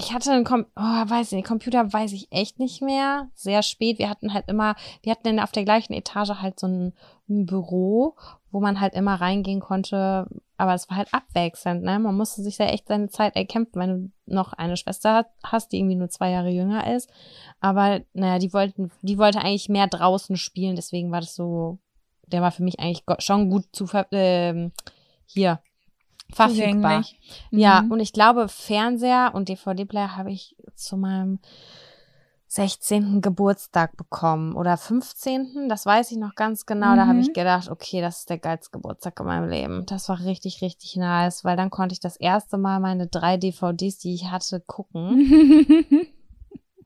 [0.00, 3.28] Ich hatte einen Com oh, weiß nicht, Computer weiß ich echt nicht mehr.
[3.34, 3.98] Sehr spät.
[3.98, 6.92] Wir hatten halt immer, wir hatten dann auf der gleichen Etage halt so ein,
[7.28, 8.14] ein Büro,
[8.52, 10.28] wo man halt immer reingehen konnte.
[10.56, 11.98] Aber es war halt abwechselnd, ne?
[11.98, 15.78] Man musste sich da echt seine Zeit erkämpfen, wenn du noch eine Schwester hast, die
[15.78, 17.10] irgendwie nur zwei Jahre jünger ist.
[17.58, 21.78] Aber naja, die wollten, die wollte eigentlich mehr draußen spielen, deswegen war das so,
[22.28, 24.70] der war für mich eigentlich schon gut zu ver ähm,
[25.26, 25.60] hier
[26.32, 27.02] verfügbar.
[27.04, 27.18] Zugänglich.
[27.50, 27.92] Ja, Mhm.
[27.92, 31.38] und ich glaube, Fernseher und DVD-Player habe ich zu meinem
[32.50, 33.20] 16.
[33.20, 35.68] Geburtstag bekommen oder 15.
[35.68, 36.96] Das weiß ich noch ganz genau.
[36.96, 37.20] Da habe Mhm.
[37.20, 39.84] ich gedacht, okay, das ist der geilste Geburtstag in meinem Leben.
[39.86, 43.98] Das war richtig, richtig nice, weil dann konnte ich das erste Mal meine drei DVDs,
[43.98, 46.06] die ich hatte, gucken.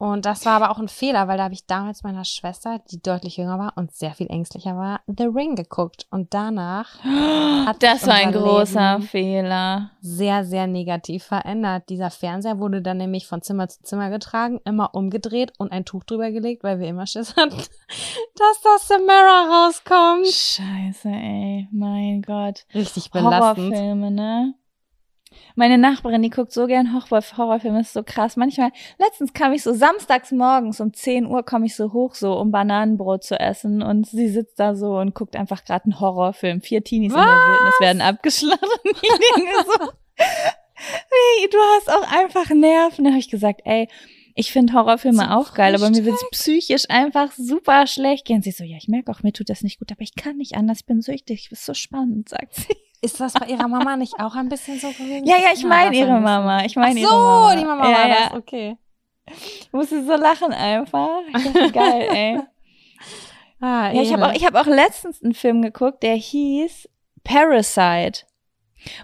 [0.03, 3.01] Und das war aber auch ein Fehler, weil da habe ich damals meiner Schwester, die
[3.01, 6.09] deutlich jünger war und sehr viel ängstlicher war, The Ring geguckt.
[6.11, 6.99] Und danach
[7.67, 9.93] hat das war ein großer Leben Fehler.
[10.01, 11.89] Sehr, sehr negativ verändert.
[11.89, 16.03] Dieser Fernseher wurde dann nämlich von Zimmer zu Zimmer getragen, immer umgedreht und ein Tuch
[16.03, 17.55] drüber gelegt, weil wir immer Schiss hatten,
[18.35, 20.27] dass das Samara rauskommt.
[20.27, 21.69] Scheiße, ey.
[21.71, 22.65] Mein Gott.
[22.75, 23.73] Richtig belastend.
[23.73, 24.55] Horrorfilme, ne?
[25.55, 28.37] Meine Nachbarin, die guckt so gern Horror Horrorfilme, ist so krass.
[28.37, 32.39] Manchmal, letztens kam ich so samstags morgens um 10 Uhr komme ich so hoch, so
[32.39, 36.61] um Bananenbrot zu essen und sie sitzt da so und guckt einfach gerade einen Horrorfilm.
[36.61, 37.21] Vier Teenies Was?
[37.21, 38.61] in der Wildnis werden abgeschlagen.
[39.67, 39.93] so,
[40.77, 43.05] hey, du hast auch einfach Nerven.
[43.05, 43.89] Da habe ich gesagt, ey,
[44.35, 48.43] ich finde Horrorfilme so auch geil, aber mir wird es psychisch einfach super schlecht gehen.
[48.43, 50.55] Sie so, ja, ich merke auch, mir tut das nicht gut, aber ich kann nicht
[50.55, 52.77] anders, ich bin süchtig, das ist so spannend, sagt sie.
[53.03, 55.27] Ist das bei ihrer Mama nicht auch ein bisschen so gewesen?
[55.27, 56.65] Ja, ja, ich meine ihre Mama.
[56.65, 57.57] Ich meine ihre so, Mama.
[57.57, 58.77] die Mama ja, war das, okay.
[59.27, 61.21] Ich musste so lachen einfach.
[61.35, 62.41] Ich geil, ey.
[63.65, 66.89] Ah, ja, ich habe auch, ich hab auch letztens einen Film geguckt, der hieß
[67.23, 68.25] Parasite.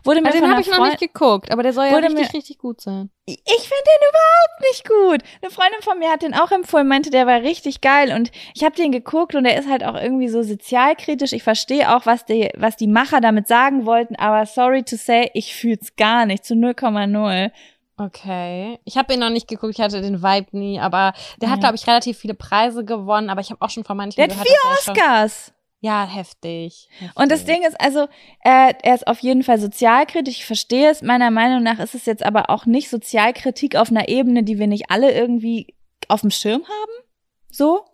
[0.05, 2.59] Wurde mir also den habe ich noch nicht geguckt, aber der soll ja richtig, richtig
[2.59, 3.11] gut sein.
[3.27, 5.23] Ich finde den überhaupt nicht gut.
[5.43, 8.65] Eine Freundin von mir hat den auch empfohlen, meinte, der war richtig geil und ich
[8.65, 11.33] habe den geguckt und der ist halt auch irgendwie so sozialkritisch.
[11.33, 15.31] Ich verstehe auch, was die, was die Macher damit sagen wollten, aber sorry to say,
[15.35, 17.51] ich fühl's gar nicht zu 0,0.
[17.99, 18.79] Okay.
[18.85, 21.55] Ich habe ihn noch nicht geguckt, ich hatte den Vibe nie, aber der ja.
[21.55, 24.29] hat, glaube ich, relativ viele Preise gewonnen, aber ich habe auch schon von manchen Der
[24.29, 25.53] hat vier Oscars.
[25.81, 27.17] Ja, heftig, heftig.
[27.17, 28.09] Und das Ding ist also,
[28.43, 30.39] äh, er ist auf jeden Fall sozialkritisch.
[30.39, 31.03] Ich verstehe es.
[31.03, 34.67] Meiner Meinung nach ist es jetzt aber auch nicht Sozialkritik auf einer Ebene, die wir
[34.67, 35.75] nicht alle irgendwie
[36.09, 37.07] auf dem Schirm haben.
[37.51, 37.85] So.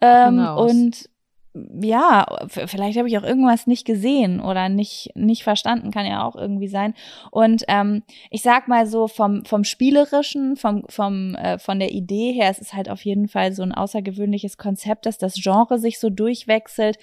[0.00, 1.08] Ähm, und
[1.80, 6.36] ja, vielleicht habe ich auch irgendwas nicht gesehen oder nicht, nicht verstanden, kann ja auch
[6.36, 6.94] irgendwie sein.
[7.30, 12.32] Und ähm, ich sag mal so vom, vom Spielerischen, vom, vom, äh, von der Idee
[12.32, 15.98] her, es ist halt auf jeden Fall so ein außergewöhnliches Konzept, dass das Genre sich
[15.98, 16.98] so durchwechselt.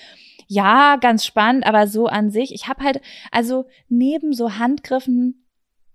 [0.48, 3.02] Ja, ganz spannend, aber so an sich, ich habe halt,
[3.32, 5.46] also neben so Handgriffen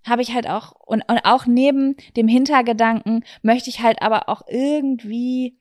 [0.06, 4.42] habe ich halt auch, und, und auch neben dem Hintergedanken möchte ich halt aber auch
[4.48, 5.59] irgendwie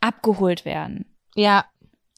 [0.00, 1.06] abgeholt werden.
[1.34, 1.64] Ja,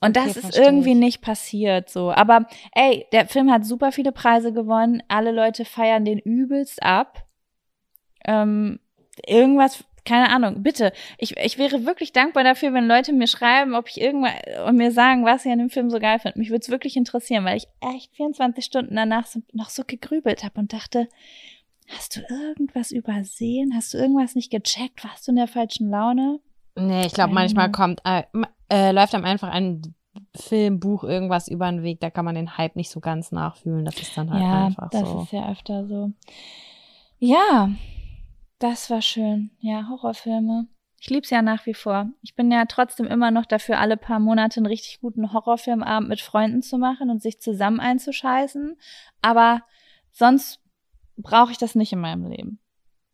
[0.02, 2.10] und das okay, ist irgendwie nicht passiert so.
[2.10, 5.00] Aber ey, der Film hat super viele Preise gewonnen.
[5.06, 7.24] Alle Leute feiern den übelst ab.
[8.24, 8.80] Ähm,
[9.24, 10.92] irgendwas, keine Ahnung, bitte.
[11.18, 14.32] Ich, ich wäre wirklich dankbar dafür, wenn Leute mir schreiben, ob ich irgendwas
[14.66, 16.40] und mir sagen, was sie an dem Film so geil finden.
[16.40, 20.42] Mich würde es wirklich interessieren, weil ich echt 24 Stunden danach so, noch so gegrübelt
[20.42, 21.08] habe und dachte,
[21.86, 23.72] hast du irgendwas übersehen?
[23.76, 25.04] Hast du irgendwas nicht gecheckt?
[25.04, 26.40] Warst du in der falschen Laune?
[26.74, 28.22] Nee, ich glaube, manchmal kommt, äh,
[28.72, 29.94] äh, läuft einem einfach ein
[30.34, 33.84] Film, Buch, irgendwas über den Weg, da kann man den Hype nicht so ganz nachfühlen.
[33.84, 34.98] Das ist dann halt ja, einfach so.
[34.98, 36.12] Ja, das ist ja öfter so.
[37.18, 37.70] Ja,
[38.58, 39.50] das war schön.
[39.60, 40.66] Ja, Horrorfilme.
[41.00, 42.10] Ich lieb's ja nach wie vor.
[42.22, 46.20] Ich bin ja trotzdem immer noch dafür, alle paar Monate einen richtig guten Horrorfilmabend mit
[46.20, 48.78] Freunden zu machen und sich zusammen einzuscheißen.
[49.20, 49.62] Aber
[50.12, 50.60] sonst
[51.16, 52.61] brauche ich das nicht in meinem Leben.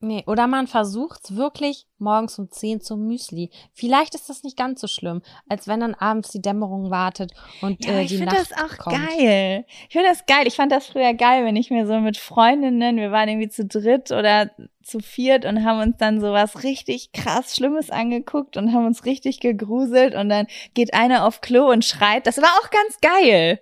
[0.01, 3.51] Nee, oder man versucht's wirklich morgens um 10 zum Müsli.
[3.73, 7.33] Vielleicht ist das nicht ganz so schlimm, als wenn dann abends die Dämmerung wartet
[7.63, 8.97] und ja, äh, die Nacht Ich finde das auch kommt.
[8.97, 9.65] geil.
[9.89, 10.47] Ich finde das geil.
[10.47, 13.67] Ich fand das früher geil, wenn ich mir so mit Freundinnen, wir waren irgendwie zu
[13.67, 14.53] dritt oder
[14.85, 19.05] zu viert und haben uns dann so was richtig krass Schlimmes angeguckt und haben uns
[19.05, 22.29] richtig gegruselt und dann geht eine auf Klo und schreit.
[22.29, 23.61] Das war auch ganz geil.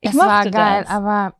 [0.00, 0.90] Ich es war geil, das.
[0.90, 1.34] aber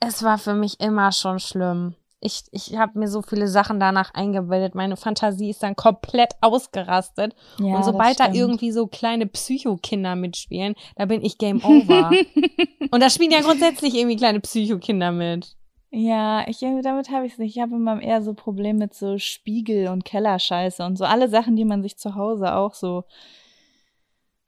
[0.00, 4.12] es war für mich immer schon schlimm ich, ich habe mir so viele Sachen danach
[4.12, 4.74] eingebildet.
[4.74, 7.34] Meine Fantasie ist dann komplett ausgerastet.
[7.60, 12.10] Ja, und sobald da irgendwie so kleine Psychokinder mitspielen, da bin ich Game Over.
[12.90, 15.54] und da spielen ja grundsätzlich irgendwie kleine Psychokinder mit.
[15.90, 17.56] Ja, ich damit habe ich es nicht.
[17.56, 21.56] Ich habe immer eher so Probleme mit so Spiegel und Kellerscheiße und so alle Sachen,
[21.56, 23.04] die man sich zu Hause auch so.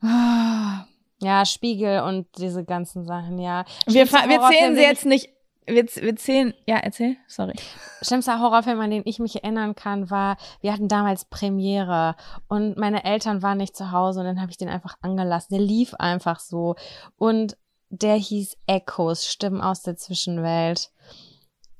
[0.02, 3.64] Ja, Spiegel und diese ganzen Sachen, ja.
[3.86, 5.28] Wir, wir zählen sie jetzt nicht
[5.74, 7.54] wir, wir zählen, ja, erzähl, sorry.
[8.02, 12.16] Schlimmster Horrorfilm, an den ich mich erinnern kann, war, wir hatten damals Premiere
[12.48, 15.56] und meine Eltern waren nicht zu Hause und dann habe ich den einfach angelassen.
[15.56, 16.76] Der lief einfach so
[17.16, 17.56] und
[17.88, 20.92] der hieß Echos, Stimmen aus der Zwischenwelt.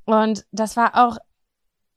[0.05, 1.18] Und das war auch,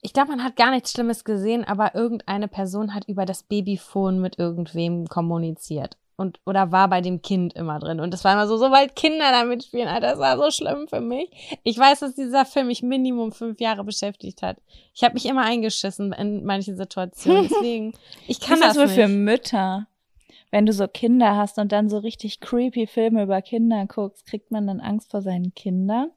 [0.02, 4.20] ich glaube, man hat gar nichts Schlimmes gesehen, aber irgendeine Person hat über das Babyphone
[4.20, 8.00] mit irgendwem kommuniziert und oder war bei dem Kind immer drin.
[8.00, 11.02] Und das war immer so, sobald Kinder damit spielen, Alter, das war so schlimm für
[11.02, 11.30] mich.
[11.64, 14.58] Ich weiß, dass dieser Film mich Minimum fünf Jahre beschäftigt hat.
[14.96, 17.48] Ich habe mich immer eingeschissen in manchen Situationen.
[17.50, 17.94] Deswegen,
[18.28, 18.96] ich kann das, das nur nicht.
[18.96, 19.88] für Mütter.
[20.50, 24.52] Wenn du so Kinder hast und dann so richtig creepy Filme über Kinder guckst, kriegt
[24.52, 26.12] man dann Angst vor seinen Kindern?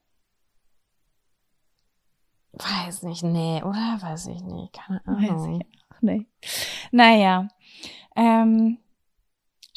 [2.53, 3.99] Weiß nicht, nee, oder?
[4.01, 4.73] Weiß ich nicht.
[4.73, 5.23] Keine Ahnung.
[5.23, 6.27] Weiß ich auch nicht.
[6.91, 7.49] Naja.
[8.15, 8.79] Ähm,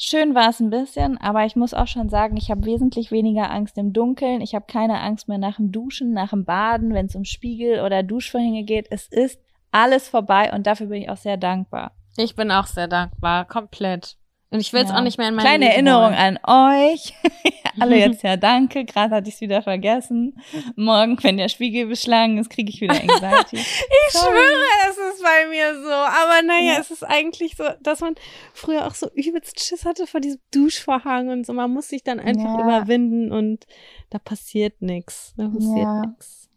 [0.00, 3.50] schön war es ein bisschen, aber ich muss auch schon sagen, ich habe wesentlich weniger
[3.50, 4.40] Angst im Dunkeln.
[4.40, 7.80] Ich habe keine Angst mehr nach dem Duschen, nach dem Baden, wenn es um Spiegel
[7.84, 8.86] oder Duschvorhänge geht.
[8.90, 9.40] Es ist
[9.70, 11.92] alles vorbei und dafür bin ich auch sehr dankbar.
[12.16, 14.16] Ich bin auch sehr dankbar, komplett.
[14.52, 14.96] Und ich will es Ja.
[14.98, 16.38] auch nicht mehr in meinem Kleine Leben Erinnerung holen.
[16.44, 17.14] an euch.
[17.80, 18.84] Alle jetzt ja danke.
[18.84, 20.42] Gerade hatte ich es wieder vergessen.
[20.74, 23.56] Morgen, wenn der Spiegel beschlagen ist, kriege ich wieder Anxiety.
[23.58, 24.32] Ich Sorry.
[24.32, 25.88] schwöre, es ist bei mir so.
[25.92, 26.78] Aber naja, Ja.
[26.80, 28.16] es ist eigentlich so, dass man
[28.52, 31.52] früher auch so übelst Schiss hatte vor diesem Duschvorhang und so.
[31.52, 32.60] Man muss sich dann einfach Ja.
[32.64, 33.66] überwinden und
[34.10, 35.32] da passiert nichts.
[35.36, 36.00] Da passiert Ja.
[36.06, 36.48] nichts.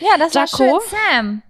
[0.00, 0.64] ja, das Jaco?
[0.64, 1.42] war schön, Sam.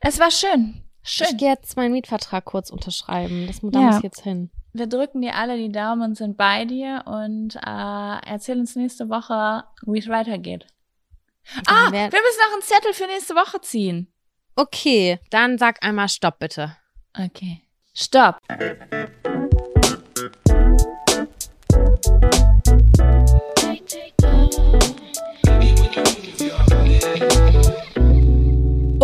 [0.00, 0.82] Es war schön.
[1.04, 1.36] Ich Schön.
[1.36, 3.46] gehe jetzt meinen Mietvertrag kurz unterschreiben.
[3.46, 3.86] Das, da Ja.
[3.86, 4.50] muss ich jetzt hin.
[4.72, 7.60] Wir drücken dir alle die Daumen und sind bei dir und äh,
[8.26, 10.66] erzähl uns nächste Woche, wie es weitergeht.
[11.66, 14.12] Ah, wir müssen noch einen Zettel für nächste Woche ziehen.
[14.54, 16.76] Okay, dann sag einmal Stopp bitte.
[17.18, 17.62] Okay.
[17.94, 18.38] Stopp.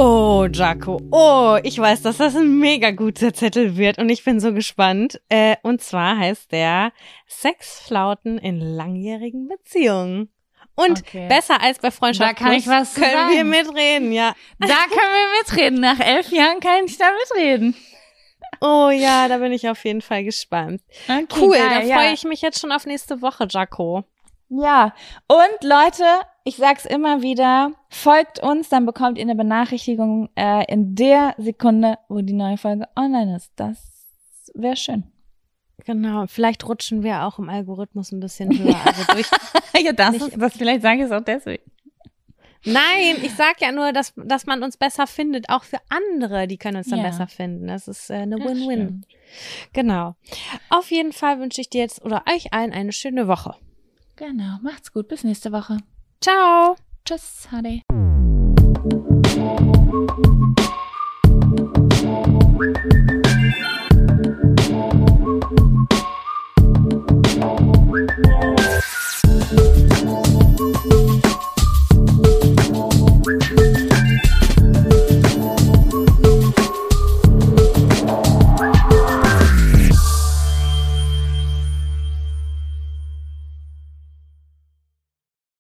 [0.01, 1.01] Oh, Jaco.
[1.11, 5.21] Oh, ich weiß, dass das ein mega guter Zettel wird und ich bin so gespannt.
[5.29, 6.93] Äh, und zwar heißt der
[7.27, 10.31] Sexflauten in langjährigen Beziehungen.
[10.77, 11.27] Und Okay.
[11.29, 13.33] besser als bei Freundschaft Da kann ich was können sagen.
[13.35, 14.35] wir mitreden, ja.
[14.61, 15.81] Da können wir mitreden.
[15.81, 17.75] Nach elf Jahren kann ich da mitreden.
[18.61, 20.81] Oh ja, da bin ich auf jeden Fall gespannt.
[21.09, 21.97] Okay, Cool, geil, da ja.
[21.97, 24.05] freue ich mich jetzt schon auf nächste Woche, Jaco.
[24.49, 24.95] Ja,
[25.27, 26.05] und Leute,
[26.49, 31.99] ich sag's immer wieder, folgt uns, dann bekommt ihr eine Benachrichtigung äh, in der Sekunde,
[32.09, 33.53] wo die neue Folge online ist.
[33.57, 33.79] Das
[34.55, 35.05] wäre schön.
[35.85, 38.77] Genau, vielleicht rutschen wir auch im Algorithmus ein bisschen höher.
[38.85, 39.29] Also durch
[39.85, 41.63] ja, das Nicht- ist, das vielleicht sage ich es auch deswegen.
[42.65, 46.59] Nein, ich sag ja nur, dass, dass man uns besser findet, auch für andere, die
[46.59, 47.05] können uns dann Ja.
[47.05, 47.69] besser finden.
[47.69, 49.07] Das ist äh, eine Win-Win.
[49.73, 50.17] Genau.
[50.69, 53.55] Auf jeden Fall wünsche ich dir jetzt oder euch allen eine schöne Woche.
[54.17, 55.77] Genau, macht's gut, bis nächste Woche.
[56.21, 56.77] Ciao.
[57.05, 57.83] Tschüss, Hadi.